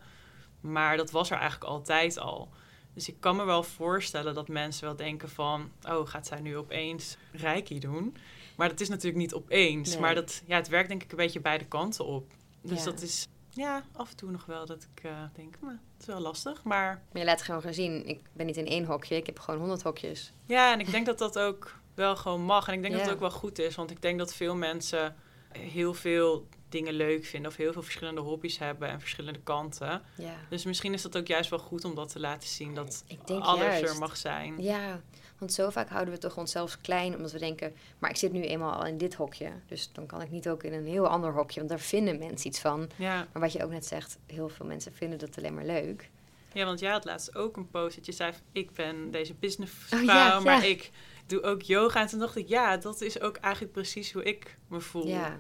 Maar 0.62 0.98
dat 0.98 1.12
was 1.12 1.30
er 1.30 1.38
eigenlijk 1.38 1.72
altijd 1.72 2.18
al. 2.18 2.50
Dus 2.94 3.08
ik 3.10 3.16
kan 3.20 3.36
me 3.36 3.44
wel 3.44 3.64
voorstellen 3.64 4.34
dat 4.34 4.48
mensen 4.48 4.86
wel 4.86 4.96
denken 4.96 5.30
van... 5.30 5.72
oh, 5.90 6.08
gaat 6.08 6.28
zij 6.28 6.40
nu 6.40 6.58
opeens 6.58 7.18
reiki 7.32 7.80
doen? 7.80 8.16
Maar 8.56 8.70
dat 8.70 8.80
is 8.80 8.90
natuurlijk 8.90 9.18
niet 9.18 9.34
opeens. 9.34 9.98
Maar 9.98 10.16
dat, 10.16 10.42
ja, 10.46 10.56
het 10.56 10.68
werkt 10.68 10.90
denk 10.90 11.04
ik 11.04 11.12
een 11.12 11.18
beetje 11.18 11.40
beide 11.40 11.66
kanten 11.66 12.06
op. 12.06 12.32
Dus 12.62 12.84
dat 12.84 13.02
is 13.02 13.28
ja, 13.50 13.84
af 13.92 14.10
en 14.10 14.16
toe 14.16 14.32
nog 14.32 14.46
wel 14.46 14.66
dat 14.66 14.88
ik 14.96 15.04
uh, 15.04 15.12
denk, 15.34 15.56
maar 15.60 15.80
het 15.94 16.02
is 16.02 16.06
wel 16.06 16.20
lastig. 16.20 16.64
Maar... 16.64 17.02
maar 17.12 17.22
je 17.22 17.28
laat 17.28 17.42
gewoon 17.42 17.62
gaan 17.62 17.74
zien, 17.74 18.06
ik 18.08 18.20
ben 18.34 18.46
niet 18.46 18.58
in 18.58 18.68
één 18.68 18.86
hokje, 18.86 19.16
ik 19.16 19.26
heb 19.26 19.40
gewoon 19.40 19.60
honderd 19.60 19.82
hokjes. 19.82 20.34
Ja, 20.46 20.74
en 20.74 20.80
ik 20.80 20.92
denk 20.92 21.06
dat 21.06 21.18
dat 21.18 21.40
ook 21.40 21.76
wel 21.94 22.16
gewoon 22.16 22.42
mag. 22.42 22.68
En 22.68 22.74
ik 22.74 22.82
denk 22.82 22.94
dat 22.94 23.04
het 23.04 23.14
ook 23.14 23.20
wel 23.20 23.32
goed 23.32 23.60
is. 23.60 23.76
Want 23.76 23.92
ik 23.92 24.02
denk 24.02 24.20
dat 24.20 24.34
veel 24.34 24.56
mensen 24.56 25.16
heel 25.58 25.94
veel 25.94 26.48
dingen 26.74 26.94
leuk 26.94 27.26
vinden 27.26 27.52
of 27.52 27.58
heel 27.58 27.74
veel 27.74 27.82
verschillende 27.82 28.22
hobby's 28.22 28.58
hebben 28.58 28.90
en 28.90 29.00
verschillende 29.00 29.40
kanten. 29.40 30.02
Ja. 30.18 30.36
Dus 30.50 30.66
misschien 30.66 30.94
is 30.94 31.02
dat 31.02 31.18
ook 31.18 31.28
juist 31.28 31.50
wel 31.50 31.60
goed 31.60 31.86
om 31.86 31.96
dat 31.96 32.12
te 32.12 32.20
laten 32.20 32.50
zien 32.50 32.76
dat 32.76 33.04
alles 33.28 33.82
er 33.82 33.98
mag 33.98 34.18
zijn. 34.18 34.62
Ja, 34.62 35.02
want 35.38 35.54
zo 35.54 35.70
vaak 35.70 35.90
houden 35.90 36.14
we 36.14 36.20
toch 36.20 36.38
onszelf 36.38 36.78
klein 36.82 37.16
omdat 37.16 37.32
we 37.32 37.40
denken, 37.40 37.76
maar 38.00 38.10
ik 38.10 38.18
zit 38.18 38.32
nu 38.32 38.42
eenmaal 38.42 38.74
al 38.74 38.86
in 38.86 38.98
dit 38.98 39.14
hokje, 39.14 39.52
dus 39.68 39.90
dan 39.92 40.06
kan 40.06 40.22
ik 40.22 40.32
niet 40.32 40.50
ook 40.50 40.64
in 40.64 40.74
een 40.74 40.88
heel 40.88 41.08
ander 41.08 41.34
hokje, 41.34 41.58
want 41.58 41.70
daar 41.70 41.80
vinden 41.80 42.20
mensen 42.20 42.48
iets 42.48 42.60
van. 42.60 42.90
Ja. 42.96 43.28
Maar 43.34 43.42
wat 43.42 43.54
je 43.54 43.64
ook 43.64 43.72
net 43.72 43.86
zegt, 43.86 44.18
heel 44.26 44.50
veel 44.50 44.66
mensen 44.66 44.94
vinden 44.94 45.20
dat 45.20 45.38
alleen 45.38 45.54
maar 45.54 45.66
leuk. 45.66 46.10
Ja, 46.54 46.66
want 46.66 46.80
jij 46.80 46.92
had 46.92 47.06
laatst 47.06 47.36
ook 47.36 47.58
een 47.58 47.70
post 47.70 47.96
dat 47.96 48.06
je 48.06 48.12
zei, 48.12 48.34
ik 48.52 48.74
ben 48.74 49.12
deze 49.12 49.34
businessvrouw, 49.34 50.38
oh, 50.38 50.44
maar 50.44 50.66
ik 50.66 50.92
doe 51.26 51.44
ook 51.44 51.62
yoga. 51.62 52.02
En 52.02 52.08
toen 52.08 52.20
dacht 52.20 52.36
ik, 52.36 52.48
ja, 52.48 52.78
dat 52.78 53.02
is 53.02 53.22
ook 53.22 53.36
eigenlijk 53.36 53.74
precies 53.74 54.12
hoe 54.12 54.24
ik 54.24 54.58
me 54.68 54.80
voel. 54.80 55.08
Ja, 55.08 55.40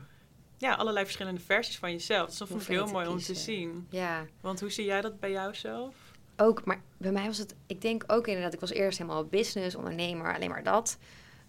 ja 0.64 0.74
allerlei 0.74 1.06
verschillende 1.06 1.42
versies 1.42 1.78
van 1.78 1.92
jezelf. 1.92 2.30
Dus 2.30 2.38
dat 2.38 2.48
vond 2.48 2.62
ik 2.62 2.68
heel 2.68 2.88
mooi 2.88 3.08
om 3.08 3.18
te 3.18 3.34
zien. 3.34 3.88
Ja. 3.90 4.26
Want 4.42 4.60
hoe 4.60 4.70
zie 4.70 4.86
jij 4.86 5.02
dat 5.02 5.20
bij 5.20 5.32
jouzelf? 5.32 5.96
Ook, 6.38 6.66
maar 6.66 6.82
bij 6.98 7.12
mij 7.12 7.26
was 7.26 7.38
het, 7.38 7.56
ik 7.68 7.82
denk 7.82 8.04
ook 8.08 8.28
inderdaad, 8.28 8.54
ik 8.54 8.60
was 8.60 8.72
eerst 8.72 8.98
helemaal 8.98 9.26
business, 9.26 9.76
ondernemer, 9.76 10.36
alleen 10.36 10.50
maar 10.50 10.64
dat. 10.64 10.98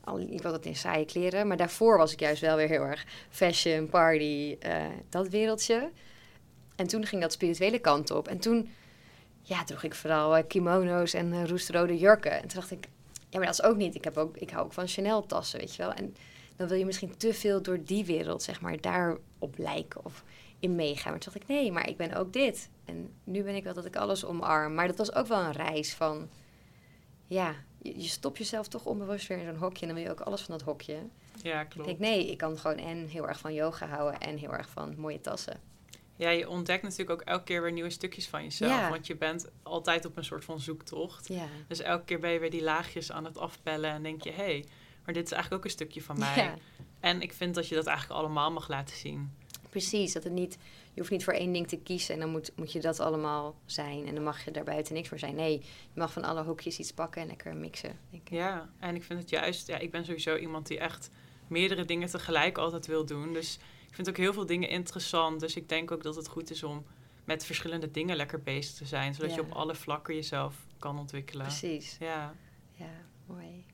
Al, 0.04 0.18
ik 0.18 0.42
was 0.42 0.52
het 0.52 0.66
in 0.66 0.76
saaie 0.76 1.04
kleren, 1.04 1.46
maar 1.46 1.56
daarvoor 1.56 1.98
was 1.98 2.12
ik 2.12 2.20
juist 2.20 2.40
wel 2.40 2.56
weer 2.56 2.68
heel 2.68 2.82
erg 2.82 3.06
fashion, 3.30 3.88
party, 3.88 4.56
uh, 4.66 4.86
dat 5.08 5.28
wereldje. 5.28 5.90
En 6.76 6.86
toen 6.86 7.06
ging 7.06 7.22
dat 7.22 7.32
spirituele 7.32 7.78
kant 7.78 8.10
op. 8.10 8.28
En 8.28 8.38
toen 8.38 8.68
ja, 9.42 9.64
droeg 9.64 9.82
ik 9.82 9.94
vooral 9.94 10.36
uh, 10.38 10.42
kimono's 10.48 11.14
en 11.14 11.32
uh, 11.32 11.44
roestrode 11.44 11.98
jurken. 11.98 12.32
En 12.32 12.40
toen 12.40 12.60
dacht 12.60 12.70
ik, 12.70 12.88
ja, 13.28 13.38
maar 13.38 13.46
dat 13.46 13.58
is 13.58 13.62
ook 13.62 13.76
niet. 13.76 13.94
Ik, 13.94 14.04
heb 14.04 14.16
ook, 14.16 14.36
ik 14.36 14.50
hou 14.50 14.64
ook 14.64 14.72
van 14.72 14.88
Chanel-tassen, 14.88 15.58
weet 15.58 15.74
je 15.74 15.82
wel. 15.82 15.92
En 15.92 16.16
dan 16.56 16.68
wil 16.68 16.78
je 16.78 16.84
misschien 16.84 17.16
te 17.16 17.34
veel 17.34 17.62
door 17.62 17.84
die 17.84 18.04
wereld, 18.04 18.42
zeg 18.42 18.60
maar, 18.60 18.80
daarop 18.80 19.54
lijken 19.56 20.04
of 20.04 20.24
in 20.58 20.74
meegaan. 20.74 21.10
Maar 21.10 21.20
toen 21.20 21.32
dacht 21.32 21.44
ik, 21.44 21.56
nee, 21.56 21.72
maar 21.72 21.88
ik 21.88 21.96
ben 21.96 22.14
ook 22.14 22.32
dit. 22.32 22.70
En 22.84 23.12
nu 23.24 23.42
ben 23.42 23.54
ik 23.54 23.64
wel 23.64 23.74
dat 23.74 23.84
ik 23.84 23.96
alles 23.96 24.24
omarm. 24.24 24.74
Maar 24.74 24.86
dat 24.86 24.98
was 24.98 25.14
ook 25.14 25.26
wel 25.26 25.40
een 25.40 25.52
reis 25.52 25.94
van, 25.94 26.28
ja, 27.26 27.54
je, 27.82 28.00
je 28.00 28.08
stopt 28.08 28.38
jezelf 28.38 28.68
toch 28.68 28.84
onbewust 28.84 29.26
weer 29.26 29.38
in 29.38 29.44
zo'n 29.44 29.56
hokje. 29.56 29.80
En 29.80 29.86
dan 29.86 29.96
wil 29.96 30.04
je 30.04 30.10
ook 30.10 30.26
alles 30.26 30.42
van 30.42 30.58
dat 30.58 30.66
hokje. 30.66 30.96
Ja, 31.42 31.64
klopt. 31.64 31.88
Ik 31.88 31.98
denk, 31.98 32.12
nee, 32.12 32.30
ik 32.30 32.38
kan 32.38 32.58
gewoon 32.58 32.76
en 32.76 33.06
heel 33.06 33.28
erg 33.28 33.38
van 33.38 33.54
yoga 33.54 33.86
houden 33.86 34.20
en 34.20 34.36
heel 34.36 34.52
erg 34.52 34.68
van 34.68 34.94
mooie 34.98 35.20
tassen. 35.20 35.60
Ja, 36.16 36.30
je 36.30 36.48
ontdekt 36.48 36.82
natuurlijk 36.82 37.10
ook 37.10 37.26
elke 37.26 37.44
keer 37.44 37.62
weer 37.62 37.72
nieuwe 37.72 37.90
stukjes 37.90 38.28
van 38.28 38.42
jezelf. 38.42 38.88
Want 38.88 39.06
je 39.06 39.16
bent 39.16 39.50
altijd 39.62 40.04
op 40.04 40.16
een 40.16 40.24
soort 40.24 40.44
van 40.44 40.60
zoektocht. 40.60 41.28
Ja. 41.28 41.46
Dus 41.68 41.80
elke 41.80 42.04
keer 42.04 42.18
ben 42.18 42.30
je 42.30 42.38
weer 42.38 42.50
die 42.50 42.62
laagjes 42.62 43.12
aan 43.12 43.24
het 43.24 43.38
afpellen 43.38 43.90
en 43.90 44.02
denk 44.02 44.22
je, 44.22 44.30
hé, 44.30 44.44
hey, 44.44 44.64
maar 45.04 45.14
dit 45.14 45.24
is 45.24 45.32
eigenlijk 45.32 45.62
ook 45.62 45.64
een 45.64 45.76
stukje 45.76 46.02
van 46.02 46.18
mij. 46.18 46.36
Ja. 46.36 46.54
En 47.00 47.20
ik 47.20 47.32
vind 47.32 47.54
dat 47.54 47.68
je 47.68 47.74
dat 47.74 47.86
eigenlijk 47.86 48.20
allemaal 48.20 48.52
mag 48.52 48.68
laten 48.68 48.96
zien. 48.96 49.32
Precies, 49.70 50.12
dat 50.12 50.24
het 50.24 50.32
niet, 50.32 50.58
je 50.92 51.00
hoeft 51.00 51.10
niet 51.10 51.24
voor 51.24 51.32
één 51.32 51.52
ding 51.52 51.68
te 51.68 51.76
kiezen 51.76 52.14
en 52.14 52.20
dan 52.20 52.30
moet, 52.30 52.52
moet 52.56 52.72
je 52.72 52.80
dat 52.80 53.00
allemaal 53.00 53.54
zijn. 53.66 54.06
En 54.06 54.14
dan 54.14 54.24
mag 54.24 54.44
je 54.44 54.50
daar 54.50 54.64
buiten 54.64 54.94
niks 54.94 55.08
voor 55.08 55.18
zijn. 55.18 55.34
Nee, 55.34 55.52
je 55.92 56.00
mag 56.00 56.12
van 56.12 56.24
alle 56.24 56.44
hoekjes 56.44 56.78
iets 56.78 56.92
pakken 56.92 57.22
en 57.22 57.26
lekker 57.26 57.56
mixen. 57.56 57.98
Denk 58.10 58.22
ik. 58.22 58.32
Ja, 58.32 58.70
en 58.78 58.94
ik 58.94 59.02
vind 59.02 59.20
het 59.20 59.30
juist, 59.30 59.66
ja, 59.66 59.78
ik 59.78 59.90
ben 59.90 60.04
sowieso 60.04 60.36
iemand 60.36 60.66
die 60.66 60.78
echt 60.78 61.10
meerdere 61.48 61.84
dingen 61.84 62.08
tegelijk 62.08 62.58
altijd 62.58 62.86
wil 62.86 63.04
doen. 63.04 63.32
Dus 63.32 63.58
ik 63.88 63.94
vind 63.94 64.08
ook 64.08 64.16
heel 64.16 64.32
veel 64.32 64.46
dingen 64.46 64.68
interessant. 64.68 65.40
Dus 65.40 65.56
ik 65.56 65.68
denk 65.68 65.90
ook 65.90 66.02
dat 66.02 66.16
het 66.16 66.28
goed 66.28 66.50
is 66.50 66.62
om 66.62 66.84
met 67.24 67.44
verschillende 67.44 67.90
dingen 67.90 68.16
lekker 68.16 68.42
bezig 68.42 68.74
te 68.74 68.86
zijn. 68.86 69.14
Zodat 69.14 69.34
je 69.34 69.40
op 69.40 69.52
alle 69.52 69.74
vlakken 69.74 70.14
jezelf 70.14 70.56
kan 70.78 70.98
ontwikkelen. 70.98 71.46
Precies. 71.46 71.96
Ja. 72.00 72.34
Ja, 72.72 72.90
mooi. 73.26 73.64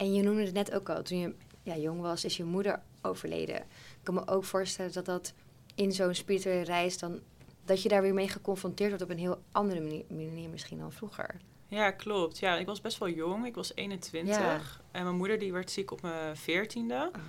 En 0.00 0.14
je 0.14 0.22
noemde 0.22 0.44
het 0.44 0.54
net 0.54 0.72
ook 0.72 0.88
al, 0.88 1.02
toen 1.02 1.18
je 1.18 1.34
ja, 1.62 1.76
jong 1.76 2.00
was, 2.00 2.24
is 2.24 2.36
je 2.36 2.44
moeder 2.44 2.80
overleden. 3.02 3.56
Ik 3.56 4.00
kan 4.02 4.14
me 4.14 4.28
ook 4.28 4.44
voorstellen 4.44 4.92
dat 4.92 5.04
dat 5.04 5.32
in 5.74 5.92
zo'n 5.92 6.14
spirituele 6.14 6.64
reis 6.64 6.98
dan... 6.98 7.20
dat 7.64 7.82
je 7.82 7.88
daar 7.88 8.02
weer 8.02 8.14
mee 8.14 8.28
geconfronteerd 8.28 8.88
wordt 8.88 9.04
op 9.04 9.10
een 9.10 9.18
heel 9.18 9.42
andere 9.52 9.80
manier, 9.80 10.04
manier 10.08 10.48
misschien 10.48 10.78
dan 10.78 10.92
vroeger. 10.92 11.40
Ja, 11.68 11.90
klopt. 11.90 12.38
Ja, 12.38 12.56
ik 12.56 12.66
was 12.66 12.80
best 12.80 12.98
wel 12.98 13.08
jong. 13.08 13.46
Ik 13.46 13.54
was 13.54 13.74
21. 13.74 14.82
En 14.90 15.02
mijn 15.04 15.16
moeder 15.16 15.38
die 15.38 15.52
werd 15.52 15.70
ziek 15.70 15.90
op 15.90 16.02
mijn 16.02 16.36
veertiende. 16.36 17.10
Oh. 17.16 17.22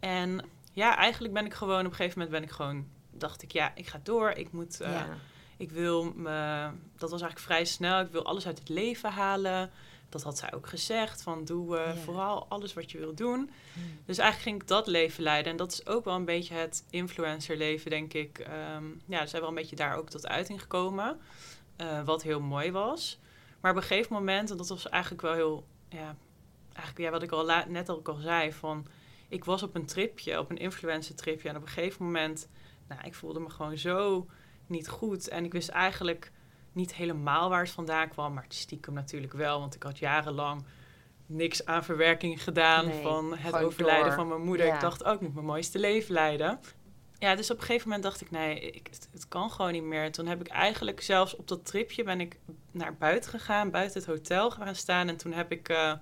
En 0.00 0.44
ja, 0.72 0.96
eigenlijk 0.96 1.34
ben 1.34 1.44
ik 1.44 1.54
gewoon 1.54 1.80
op 1.80 1.90
een 1.90 1.94
gegeven 1.94 2.18
moment 2.18 2.36
ben 2.36 2.48
ik 2.48 2.54
gewoon 2.54 2.86
dacht 3.10 3.42
ik 3.42 3.52
ja, 3.52 3.72
ik 3.74 3.86
ga 3.86 4.00
door. 4.02 4.30
Ik 4.30 4.52
moet, 4.52 4.80
uh, 4.80 5.02
ik 5.56 5.70
wil 5.70 6.04
me, 6.04 6.68
dat 6.98 7.10
was 7.10 7.20
eigenlijk 7.20 7.38
vrij 7.38 7.64
snel. 7.64 8.00
Ik 8.00 8.12
wil 8.12 8.24
alles 8.24 8.46
uit 8.46 8.58
het 8.58 8.68
leven 8.68 9.10
halen. 9.10 9.70
Dat 10.12 10.22
had 10.22 10.38
zij 10.38 10.52
ook 10.52 10.66
gezegd 10.66 11.22
van 11.22 11.44
doe 11.44 11.76
uh, 11.76 11.96
vooral 12.04 12.46
alles 12.48 12.74
wat 12.74 12.90
je 12.90 12.98
wil 12.98 13.14
doen. 13.14 13.50
Hmm. 13.72 13.82
Dus 14.04 14.18
eigenlijk 14.18 14.48
ging 14.48 14.62
ik 14.62 14.68
dat 14.68 14.86
leven 14.86 15.22
leiden 15.22 15.52
en 15.52 15.58
dat 15.58 15.72
is 15.72 15.86
ook 15.86 16.04
wel 16.04 16.14
een 16.14 16.24
beetje 16.24 16.54
het 16.54 16.84
influencer 16.90 17.56
leven 17.56 17.90
denk 17.90 18.12
ik. 18.12 18.46
Um, 18.76 19.00
ja, 19.06 19.26
zijn 19.26 19.40
wel 19.40 19.50
een 19.50 19.56
beetje 19.56 19.76
daar 19.76 19.96
ook 19.96 20.10
tot 20.10 20.26
uiting 20.26 20.60
gekomen. 20.60 21.20
Uh, 21.80 22.04
wat 22.04 22.22
heel 22.22 22.40
mooi 22.40 22.72
was. 22.72 23.18
Maar 23.60 23.70
op 23.70 23.76
een 23.76 23.82
gegeven 23.82 24.12
moment, 24.12 24.50
en 24.50 24.56
dat 24.56 24.68
was 24.68 24.88
eigenlijk 24.88 25.22
wel 25.22 25.34
heel, 25.34 25.66
ja, 25.88 26.16
eigenlijk 26.72 26.98
ja, 26.98 27.10
wat 27.10 27.22
ik 27.22 27.32
al 27.32 27.64
net 27.68 27.90
ook 27.90 28.08
al 28.08 28.16
zei 28.16 28.52
van 28.52 28.86
ik 29.28 29.44
was 29.44 29.62
op 29.62 29.74
een 29.74 29.86
tripje, 29.86 30.38
op 30.38 30.50
een 30.50 30.58
influencer 30.58 31.14
tripje. 31.14 31.48
En 31.48 31.56
op 31.56 31.62
een 31.62 31.68
gegeven 31.68 32.04
moment, 32.04 32.48
nou, 32.88 33.00
ik 33.04 33.14
voelde 33.14 33.40
me 33.40 33.50
gewoon 33.50 33.78
zo 33.78 34.26
niet 34.66 34.88
goed. 34.88 35.28
En 35.28 35.44
ik 35.44 35.52
wist 35.52 35.68
eigenlijk 35.68 36.32
niet 36.72 36.94
helemaal 36.94 37.48
waar 37.48 37.62
het 37.62 37.70
vandaan 37.70 38.08
kwam. 38.08 38.32
Maar 38.34 38.44
stiekem 38.48 38.94
natuurlijk 38.94 39.32
wel, 39.32 39.60
want 39.60 39.74
ik 39.74 39.82
had 39.82 39.98
jarenlang 39.98 40.64
niks 41.26 41.64
aan 41.64 41.84
verwerking 41.84 42.42
gedaan 42.42 42.92
van 43.02 43.36
het 43.36 43.54
overlijden 43.54 44.12
van 44.12 44.28
mijn 44.28 44.42
moeder. 44.42 44.66
Ik 44.66 44.80
dacht, 44.80 45.04
ook 45.04 45.14
oh, 45.14 45.20
moet 45.20 45.34
mijn 45.34 45.46
mooiste 45.46 45.78
leven 45.78 46.14
leiden. 46.14 46.60
Ja, 47.18 47.34
dus 47.34 47.50
op 47.50 47.56
een 47.56 47.64
gegeven 47.64 47.88
moment 47.88 48.04
dacht 48.04 48.20
ik, 48.20 48.30
nee, 48.30 48.60
ik, 48.60 48.88
het 49.10 49.28
kan 49.28 49.50
gewoon 49.50 49.72
niet 49.72 49.82
meer. 49.82 50.12
Toen 50.12 50.26
heb 50.26 50.40
ik 50.40 50.48
eigenlijk 50.48 51.00
zelfs 51.00 51.36
op 51.36 51.48
dat 51.48 51.66
tripje 51.66 52.02
ben 52.02 52.20
ik 52.20 52.38
naar 52.70 52.96
buiten 52.96 53.30
gegaan, 53.30 53.70
buiten 53.70 54.00
het 54.00 54.08
hotel 54.08 54.50
gaan 54.50 54.74
staan. 54.74 55.08
En 55.08 55.16
toen 55.16 55.32
heb 55.32 55.52
ik... 55.52 55.68
Uh, 55.68 55.92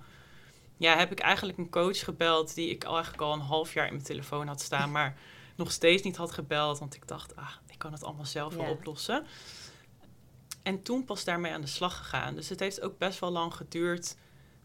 ja, 0.81 0.97
heb 0.97 1.11
ik 1.11 1.19
eigenlijk 1.19 1.57
een 1.57 1.69
coach 1.69 1.99
gebeld 1.99 2.55
die 2.55 2.69
ik 2.69 2.83
al 2.83 2.93
eigenlijk 2.93 3.23
al 3.23 3.33
een 3.33 3.39
half 3.39 3.73
jaar 3.73 3.85
in 3.85 3.93
mijn 3.93 4.05
telefoon 4.05 4.47
had 4.47 4.61
staan, 4.61 4.91
maar 4.91 5.17
nog 5.55 5.71
steeds 5.71 6.03
niet 6.03 6.15
had 6.15 6.31
gebeld, 6.31 6.79
want 6.79 6.95
ik 6.95 7.07
dacht, 7.07 7.35
ah, 7.35 7.51
ik 7.67 7.77
kan 7.77 7.91
het 7.91 8.03
allemaal 8.03 8.25
zelf 8.25 8.55
wel 8.55 8.69
oplossen. 8.69 9.25
En 10.63 10.81
toen 10.81 11.05
pas 11.05 11.23
daarmee 11.23 11.53
aan 11.53 11.61
de 11.61 11.67
slag 11.67 11.97
gegaan. 11.97 12.35
Dus 12.35 12.49
het 12.49 12.59
heeft 12.59 12.81
ook 12.81 12.97
best 12.97 13.19
wel 13.19 13.31
lang 13.31 13.53
geduurd 13.53 14.15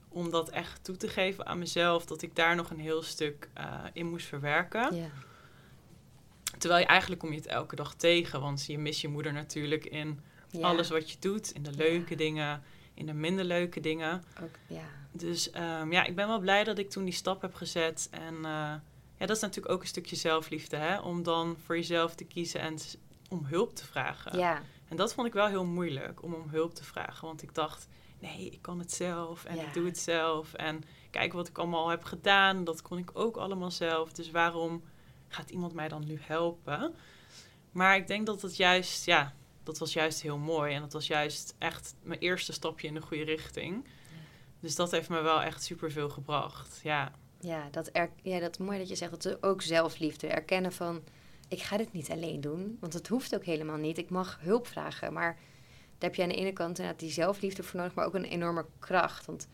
om 0.09 0.31
dat 0.31 0.49
echt 0.51 0.85
toe 0.85 0.97
te 0.97 1.09
geven 1.09 1.47
aan 1.47 1.59
mezelf, 1.59 2.07
dat 2.07 2.23
ik 2.23 2.37
daar 2.37 2.57
nog 2.57 2.71
een 2.71 2.81
heel 2.81 3.03
stuk 3.03 3.49
uh, 3.59 3.85
in 3.93 4.07
moest 4.07 4.27
verwerken. 4.27 4.95
Ja. 4.95 5.09
Terwijl 6.59 6.81
je 6.81 6.87
eigenlijk 6.87 7.21
kom 7.21 7.31
je 7.31 7.37
het 7.37 7.47
elke 7.47 7.77
dag 7.77 7.95
tegen, 7.95 8.41
want 8.41 8.67
je 8.67 8.79
mist 8.79 9.01
je 9.01 9.09
moeder 9.09 9.33
natuurlijk 9.33 9.85
in 9.85 10.21
alles 10.61 10.89
wat 10.89 11.11
je 11.11 11.17
doet, 11.21 11.51
in 11.51 11.63
de 11.63 11.73
leuke 11.73 12.15
dingen, 12.15 12.63
in 12.95 13.07
de 13.07 13.13
minder 13.13 13.45
leuke 13.45 13.81
dingen. 13.81 14.25
Ook, 14.43 14.55
ja. 14.67 14.85
Dus 15.13 15.51
um, 15.55 15.93
ja, 15.93 16.05
ik 16.05 16.15
ben 16.15 16.27
wel 16.27 16.39
blij 16.39 16.65
dat 16.65 16.79
ik 16.79 16.91
toen 16.91 17.05
die 17.05 17.13
stap 17.13 17.43
heb 17.43 17.55
gezet. 17.55 18.09
En 18.11 18.35
uh, 18.35 18.43
ja, 19.17 19.27
dat 19.27 19.37
is 19.37 19.43
natuurlijk 19.43 19.75
ook 19.75 19.81
een 19.81 19.87
stukje 19.87 20.17
zelfliefde, 20.17 20.77
hè? 20.77 20.99
Om 20.99 21.23
dan 21.23 21.57
voor 21.65 21.77
jezelf 21.77 22.15
te 22.15 22.25
kiezen 22.25 22.61
en 22.61 22.79
om 23.29 23.45
hulp 23.45 23.75
te 23.75 23.85
vragen. 23.85 24.39
Ja. 24.39 24.63
En 24.88 24.96
dat 24.96 25.14
vond 25.14 25.27
ik 25.27 25.33
wel 25.33 25.46
heel 25.46 25.64
moeilijk, 25.64 26.22
om 26.22 26.35
om 26.35 26.49
hulp 26.49 26.75
te 26.75 26.85
vragen. 26.85 27.27
Want 27.27 27.42
ik 27.42 27.55
dacht, 27.55 27.88
nee, 28.18 28.51
ik 28.51 28.62
kan 28.62 28.79
het 28.79 28.92
zelf 28.92 29.44
en 29.44 29.59
ik 29.59 29.75
doe 29.75 29.87
het 29.87 29.99
zelf. 29.99 30.55
En 30.55 30.83
kijk 31.11 31.33
wat 31.33 31.49
ik 31.49 31.59
allemaal 31.59 31.88
heb 31.88 32.05
gedaan, 32.05 32.64
dat 32.64 32.83
kon 32.83 32.99
ik 32.99 33.11
ook 33.12 33.37
allemaal 33.37 33.70
zelf. 33.70 34.12
Dus 34.12 34.31
waarom 34.31 34.83
gaat 35.29 35.51
iemand 35.51 35.72
mij 35.75 35.88
dan 35.88 36.07
nu 36.07 36.18
helpen? 36.20 36.94
Maar 37.70 37.96
ik 37.96 38.07
denk 38.07 38.27
dat 38.27 38.42
het 38.42 38.57
juist, 38.57 39.05
ja, 39.05 39.35
dat 39.62 39.79
was 39.79 39.92
juist 39.92 40.22
heel 40.22 40.38
mooi. 40.38 40.75
En 40.75 40.81
dat 40.81 40.92
was 40.92 41.07
juist 41.07 41.55
echt 41.59 41.94
mijn 42.03 42.20
eerste 42.20 42.53
stapje 42.53 42.87
in 42.87 42.94
de 42.94 43.01
goede 43.01 43.25
richting. 43.25 43.85
Dus 44.61 44.75
dat 44.75 44.90
heeft 44.90 45.09
me 45.09 45.20
wel 45.20 45.42
echt 45.42 45.62
superveel 45.62 46.09
gebracht. 46.09 46.81
Ja. 46.83 47.12
Ja, 47.40 47.68
dat, 47.70 47.88
er, 47.92 48.11
ja, 48.22 48.40
dat 48.40 48.59
mooi 48.59 48.79
dat 48.79 48.88
je 48.88 48.94
zegt 48.94 49.22
dat 49.22 49.42
ook 49.42 49.62
zelfliefde. 49.62 50.27
Erkennen 50.27 50.72
van, 50.72 51.03
ik 51.49 51.63
ga 51.63 51.77
dit 51.77 51.93
niet 51.93 52.11
alleen 52.11 52.41
doen. 52.41 52.77
Want 52.81 52.93
het 52.93 53.09
hoeft 53.09 53.35
ook 53.35 53.45
helemaal 53.45 53.77
niet. 53.77 53.99
Ik 53.99 54.11
mag 54.11 54.39
hulp 54.41 54.67
vragen. 54.67 55.13
Maar 55.13 55.35
daar 55.99 56.11
heb 56.11 56.15
je 56.15 56.23
aan 56.23 56.29
de 56.29 56.35
ene 56.35 56.53
kant 56.53 56.79
inderdaad 56.79 57.01
die 57.01 57.11
zelfliefde 57.11 57.63
voor 57.63 57.81
nodig, 57.81 57.95
maar 57.95 58.07
ook 58.07 58.15
een 58.15 58.25
enorme 58.25 58.67
kracht. 58.79 59.27
Want 59.27 59.49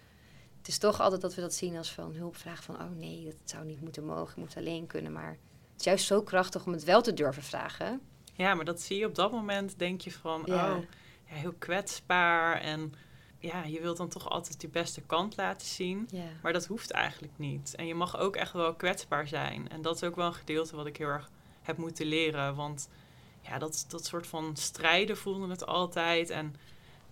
het 0.59 0.69
is 0.69 0.79
toch 0.79 1.01
altijd 1.01 1.21
dat 1.21 1.35
we 1.35 1.41
dat 1.41 1.55
zien 1.55 1.77
als 1.77 1.93
van 1.93 2.15
hulp 2.15 2.37
vragen 2.37 2.65
van, 2.65 2.75
oh 2.75 2.97
nee, 2.97 3.25
dat 3.25 3.35
zou 3.45 3.65
niet 3.65 3.81
moeten 3.81 4.05
mogen, 4.05 4.33
je 4.35 4.41
moet 4.41 4.57
alleen 4.57 4.87
kunnen. 4.87 5.13
Maar 5.13 5.31
het 5.73 5.81
is 5.81 5.85
juist 5.85 6.07
zo 6.07 6.23
krachtig 6.23 6.67
om 6.67 6.73
het 6.73 6.85
wel 6.85 7.03
te 7.03 7.15
durven 7.15 7.43
vragen. 7.43 8.01
Ja, 8.35 8.55
maar 8.55 8.65
dat 8.65 8.81
zie 8.81 8.99
je 8.99 9.07
op 9.07 9.15
dat 9.15 9.33
moment, 9.33 9.79
denk 9.79 10.01
je 10.01 10.13
van, 10.13 10.41
oh, 10.41 10.47
ja, 10.47 10.81
heel 11.25 11.53
kwetsbaar 11.59 12.61
en 12.61 12.95
ja, 13.39 13.65
je 13.65 13.81
wilt 13.81 13.97
dan 13.97 14.09
toch 14.09 14.31
altijd 14.31 14.63
je 14.63 14.69
beste 14.69 15.01
kant 15.01 15.37
laten 15.37 15.67
zien. 15.67 16.09
Maar 16.43 16.53
dat 16.53 16.67
hoeft 16.67 16.91
eigenlijk 16.91 17.33
niet. 17.37 17.75
En 17.75 17.87
je 17.87 17.95
mag 17.95 18.19
ook 18.19 18.37
echt 18.37 18.53
wel 18.53 18.75
kwetsbaar 18.75 19.29
zijn. 19.29 19.69
En 19.69 19.83
dat 19.83 19.95
is 19.95 20.03
ook 20.03 20.17
wel 20.17 20.27
een 20.27 20.35
gedeelte 20.35 20.77
wat 20.77 20.87
ik 20.87 20.97
heel 20.97 21.09
erg 21.09 21.31
heb 21.63 21.77
moeten 21.77 22.07
leren. 22.07 22.55
Want 22.55 22.89
ja, 23.41 23.59
dat, 23.59 23.85
dat 23.89 24.07
soort 24.07 24.27
van 24.27 24.57
strijden 24.57 25.17
voelde 25.17 25.49
het 25.49 25.67
altijd. 25.67 26.31
En 26.31 26.55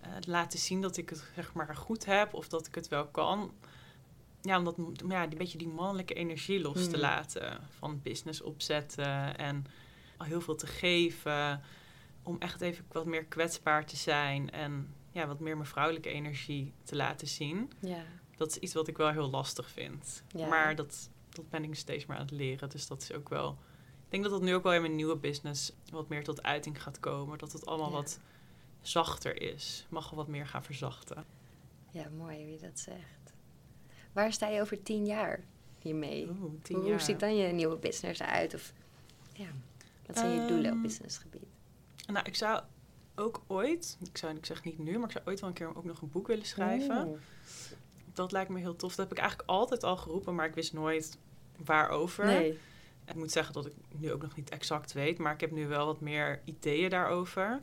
uh, 0.01 0.07
laten 0.27 0.59
zien 0.59 0.81
dat 0.81 0.97
ik 0.97 1.09
het 1.09 1.31
zeg 1.35 1.53
maar 1.53 1.75
goed 1.75 2.05
heb 2.05 2.33
of 2.33 2.47
dat 2.47 2.67
ik 2.67 2.75
het 2.75 2.87
wel 2.87 3.07
kan. 3.07 3.53
Ja, 4.41 4.57
om 4.57 4.63
dat, 4.63 4.75
ja, 5.07 5.23
een 5.23 5.37
beetje 5.37 5.57
die 5.57 5.67
mannelijke 5.67 6.13
energie 6.13 6.61
los 6.61 6.83
te 6.83 6.89
hmm. 6.89 6.99
laten. 6.99 7.59
Van 7.77 8.01
business 8.01 8.41
opzetten 8.41 9.37
en 9.37 9.65
al 10.17 10.25
heel 10.25 10.41
veel 10.41 10.55
te 10.55 10.67
geven. 10.67 11.61
Om 12.23 12.35
echt 12.39 12.61
even 12.61 12.85
wat 12.91 13.05
meer 13.05 13.25
kwetsbaar 13.25 13.85
te 13.85 13.95
zijn. 13.95 14.51
En 14.51 14.93
ja, 15.11 15.27
wat 15.27 15.39
meer 15.39 15.55
mijn 15.55 15.67
vrouwelijke 15.67 16.09
energie 16.09 16.73
te 16.83 16.95
laten 16.95 17.27
zien. 17.27 17.71
Ja. 17.79 18.03
Dat 18.37 18.49
is 18.49 18.57
iets 18.57 18.73
wat 18.73 18.87
ik 18.87 18.97
wel 18.97 19.09
heel 19.09 19.29
lastig 19.29 19.69
vind. 19.69 20.23
Maar 20.49 20.75
dat, 20.75 21.09
dat 21.29 21.49
ben 21.49 21.63
ik 21.63 21.75
steeds 21.75 22.05
meer 22.05 22.17
aan 22.17 22.23
het 22.23 22.31
leren. 22.31 22.69
Dus 22.69 22.87
dat 22.87 23.01
is 23.01 23.13
ook 23.13 23.29
wel. 23.29 23.57
Ik 24.11 24.17
denk 24.17 24.29
dat 24.29 24.39
dat 24.39 24.49
nu 24.49 24.55
ook 24.55 24.63
wel 24.63 24.73
in 24.73 24.81
mijn 24.81 24.95
nieuwe 24.95 25.15
business 25.15 25.71
wat 25.91 26.09
meer 26.09 26.23
tot 26.23 26.43
uiting 26.43 26.83
gaat 26.83 26.99
komen. 26.99 27.37
Dat 27.37 27.51
het 27.51 27.65
allemaal 27.65 27.91
wat 27.91 28.19
zachter 28.81 29.41
is. 29.41 29.85
Mag 29.89 30.09
wel 30.09 30.19
wat 30.19 30.27
meer 30.27 30.47
gaan 30.47 30.63
verzachten. 30.63 31.25
Ja, 31.91 32.09
mooi 32.17 32.45
wie 32.45 32.59
dat 32.59 32.79
zegt. 32.79 33.33
Waar 34.11 34.33
sta 34.33 34.47
je 34.47 34.61
over 34.61 34.83
tien 34.83 35.05
jaar 35.05 35.43
hiermee? 35.79 36.27
Oeh, 36.29 36.53
tien 36.61 36.75
hoe, 36.75 36.85
jaar. 36.85 36.95
hoe 36.95 37.05
ziet 37.05 37.19
dan 37.19 37.35
je 37.35 37.53
nieuwe 37.53 37.75
business 37.75 38.19
eruit? 38.19 38.53
Of 38.53 38.73
ja, 39.33 39.47
wat 40.05 40.17
zijn 40.17 40.31
je 40.31 40.47
doelen 40.47 40.65
op 40.65 40.71
ehm, 40.71 40.81
businessgebied? 40.81 41.47
Nou, 42.07 42.25
ik 42.25 42.35
zou 42.35 42.61
ook 43.15 43.41
ooit, 43.47 43.97
ik, 44.01 44.17
zou, 44.17 44.35
ik 44.35 44.45
zeg 44.45 44.63
niet 44.63 44.79
nu, 44.79 44.97
maar 44.97 45.07
ik 45.07 45.11
zou 45.11 45.25
ooit 45.27 45.39
wel 45.39 45.49
een 45.49 45.55
keer 45.55 45.77
ook 45.77 45.85
nog 45.85 46.01
een 46.01 46.11
boek 46.11 46.27
willen 46.27 46.45
schrijven. 46.45 47.21
Dat 48.13 48.31
lijkt 48.31 48.49
me 48.49 48.59
heel 48.59 48.75
tof. 48.75 48.95
Dat 48.95 49.09
heb 49.09 49.17
ik 49.17 49.23
eigenlijk 49.23 49.49
altijd 49.49 49.83
al 49.83 49.97
geroepen, 49.97 50.35
maar 50.35 50.45
ik 50.45 50.55
wist 50.55 50.73
nooit 50.73 51.17
waarover. 51.65 52.25
Nee. 52.25 52.59
Ik 53.11 53.17
moet 53.17 53.31
zeggen 53.31 53.53
dat 53.53 53.65
ik 53.65 53.73
nu 53.97 54.11
ook 54.11 54.21
nog 54.21 54.35
niet 54.35 54.49
exact 54.49 54.93
weet, 54.93 55.17
maar 55.17 55.33
ik 55.33 55.41
heb 55.41 55.51
nu 55.51 55.67
wel 55.67 55.85
wat 55.85 56.01
meer 56.01 56.41
ideeën 56.45 56.89
daarover. 56.89 57.61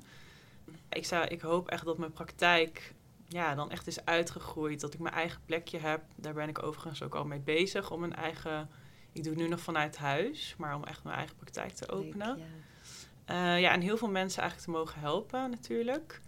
Ik, 0.88 1.06
zou, 1.06 1.26
ik 1.26 1.40
hoop 1.40 1.68
echt 1.68 1.84
dat 1.84 1.98
mijn 1.98 2.12
praktijk 2.12 2.94
ja, 3.28 3.54
dan 3.54 3.70
echt 3.70 3.86
is 3.86 4.04
uitgegroeid. 4.04 4.80
Dat 4.80 4.94
ik 4.94 5.00
mijn 5.00 5.14
eigen 5.14 5.40
plekje 5.46 5.78
heb. 5.78 6.02
Daar 6.16 6.34
ben 6.34 6.48
ik 6.48 6.62
overigens 6.62 7.02
ook 7.02 7.14
al 7.14 7.24
mee 7.24 7.40
bezig 7.40 7.90
om 7.90 8.02
een 8.02 8.14
eigen. 8.14 8.70
Ik 9.12 9.22
doe 9.22 9.32
het 9.32 9.42
nu 9.42 9.48
nog 9.48 9.60
vanuit 9.60 9.96
huis, 9.96 10.54
maar 10.58 10.74
om 10.74 10.84
echt 10.84 11.04
mijn 11.04 11.16
eigen 11.16 11.36
praktijk 11.36 11.72
te 11.72 11.88
openen. 11.88 12.38
ja. 12.38 12.44
Uh, 13.30 13.60
ja, 13.60 13.72
en 13.72 13.80
heel 13.80 13.96
veel 13.96 14.10
mensen 14.10 14.42
eigenlijk 14.42 14.70
te 14.70 14.78
mogen 14.78 15.00
helpen 15.00 15.50
natuurlijk. 15.50 16.20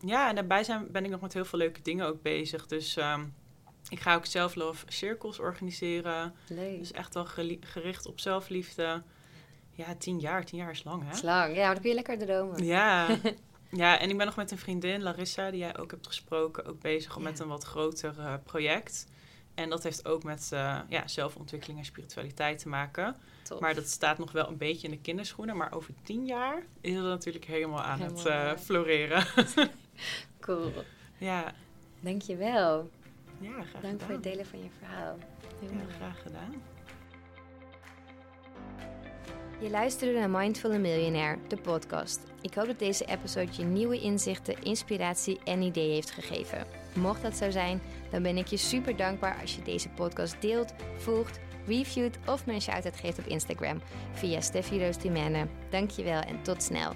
Ja, 0.00 0.28
en 0.28 0.34
daarbij 0.34 0.64
zijn, 0.64 0.92
ben 0.92 1.04
ik 1.04 1.10
nog 1.10 1.20
met 1.20 1.32
heel 1.32 1.44
veel 1.44 1.58
leuke 1.58 1.82
dingen 1.82 2.06
ook 2.06 2.22
bezig. 2.22 2.66
Dus 2.66 2.96
um, 2.96 3.34
ik 3.88 4.00
ga 4.00 4.14
ook 4.14 4.24
self-love 4.24 4.84
cirkels 4.88 5.38
organiseren. 5.38 6.34
Leuk. 6.48 6.78
Dus 6.78 6.92
echt 6.92 7.14
wel 7.14 7.24
gericht 7.60 8.06
op 8.06 8.20
zelfliefde. 8.20 9.02
Ja, 9.70 9.94
tien 9.98 10.20
jaar. 10.20 10.44
Tien 10.44 10.58
jaar 10.58 10.70
is 10.70 10.84
lang, 10.84 11.02
hè? 11.04 11.12
is 11.12 11.22
lang. 11.22 11.56
Ja, 11.56 11.64
maar 11.64 11.72
dan 11.72 11.82
kun 11.82 11.90
je 11.90 11.96
lekker 11.96 12.18
dromen. 12.18 12.64
Ja. 12.64 13.08
ja, 13.70 13.98
en 13.98 14.10
ik 14.10 14.16
ben 14.16 14.26
nog 14.26 14.36
met 14.36 14.50
een 14.50 14.58
vriendin, 14.58 15.02
Larissa, 15.02 15.50
die 15.50 15.60
jij 15.60 15.78
ook 15.78 15.90
hebt 15.90 16.06
gesproken, 16.06 16.64
ook 16.64 16.80
bezig 16.80 17.18
met 17.18 17.38
een 17.38 17.48
wat 17.48 17.64
groter 17.64 18.14
uh, 18.18 18.34
project. 18.44 19.06
En 19.54 19.70
dat 19.70 19.82
heeft 19.82 20.08
ook 20.08 20.22
met 20.22 20.50
uh, 20.52 20.78
ja, 20.88 21.08
zelfontwikkeling 21.08 21.78
en 21.78 21.84
spiritualiteit 21.84 22.58
te 22.58 22.68
maken. 22.68 23.16
Maar 23.60 23.74
dat 23.74 23.88
staat 23.88 24.18
nog 24.18 24.32
wel 24.32 24.48
een 24.48 24.56
beetje 24.56 24.86
in 24.86 24.92
de 24.92 25.00
kinderschoenen. 25.00 25.56
Maar 25.56 25.72
over 25.72 25.94
tien 26.02 26.26
jaar 26.26 26.62
is 26.80 26.94
het 26.94 27.04
natuurlijk 27.04 27.44
helemaal 27.44 27.82
aan 27.82 28.00
het 28.00 28.26
uh, 28.26 28.52
floreren. 28.56 29.26
cool. 30.40 30.72
Ja. 31.18 31.54
Dankjewel. 32.00 32.90
Ja, 33.40 33.50
graag 33.50 33.82
Dank 33.82 33.84
gedaan. 33.84 33.98
voor 33.98 34.14
het 34.14 34.22
delen 34.22 34.46
van 34.46 34.58
je 34.58 34.68
verhaal. 34.78 35.18
Heel 35.60 35.70
ja, 35.70 35.94
graag 35.96 36.22
gedaan. 36.22 36.62
Je 39.60 39.70
luisterde 39.70 40.18
naar 40.18 40.30
Mindful 40.30 40.78
Millionaire, 40.78 41.38
de 41.48 41.56
podcast. 41.56 42.20
Ik 42.40 42.54
hoop 42.54 42.66
dat 42.66 42.78
deze 42.78 43.04
episode 43.04 43.48
je 43.56 43.64
nieuwe 43.64 44.00
inzichten, 44.00 44.62
inspiratie 44.62 45.38
en 45.44 45.62
ideeën 45.62 45.92
heeft 45.92 46.10
gegeven. 46.10 46.66
Mocht 46.94 47.22
dat 47.22 47.36
zo 47.36 47.50
zijn, 47.50 47.80
dan 48.10 48.22
ben 48.22 48.36
ik 48.36 48.46
je 48.46 48.56
super 48.56 48.96
dankbaar 48.96 49.40
als 49.40 49.56
je 49.56 49.62
deze 49.62 49.88
podcast 49.88 50.40
deelt, 50.40 50.74
volgt, 50.96 51.40
reviewt 51.66 52.18
of 52.26 52.46
mijn 52.46 52.60
shout-out 52.60 52.96
geeft 52.96 53.18
op 53.18 53.26
Instagram 53.26 53.80
via 54.12 54.40
Steffi 54.40 54.84
Roos 54.84 54.96
Dankjewel 55.70 56.20
en 56.20 56.42
tot 56.42 56.62
snel. 56.62 56.92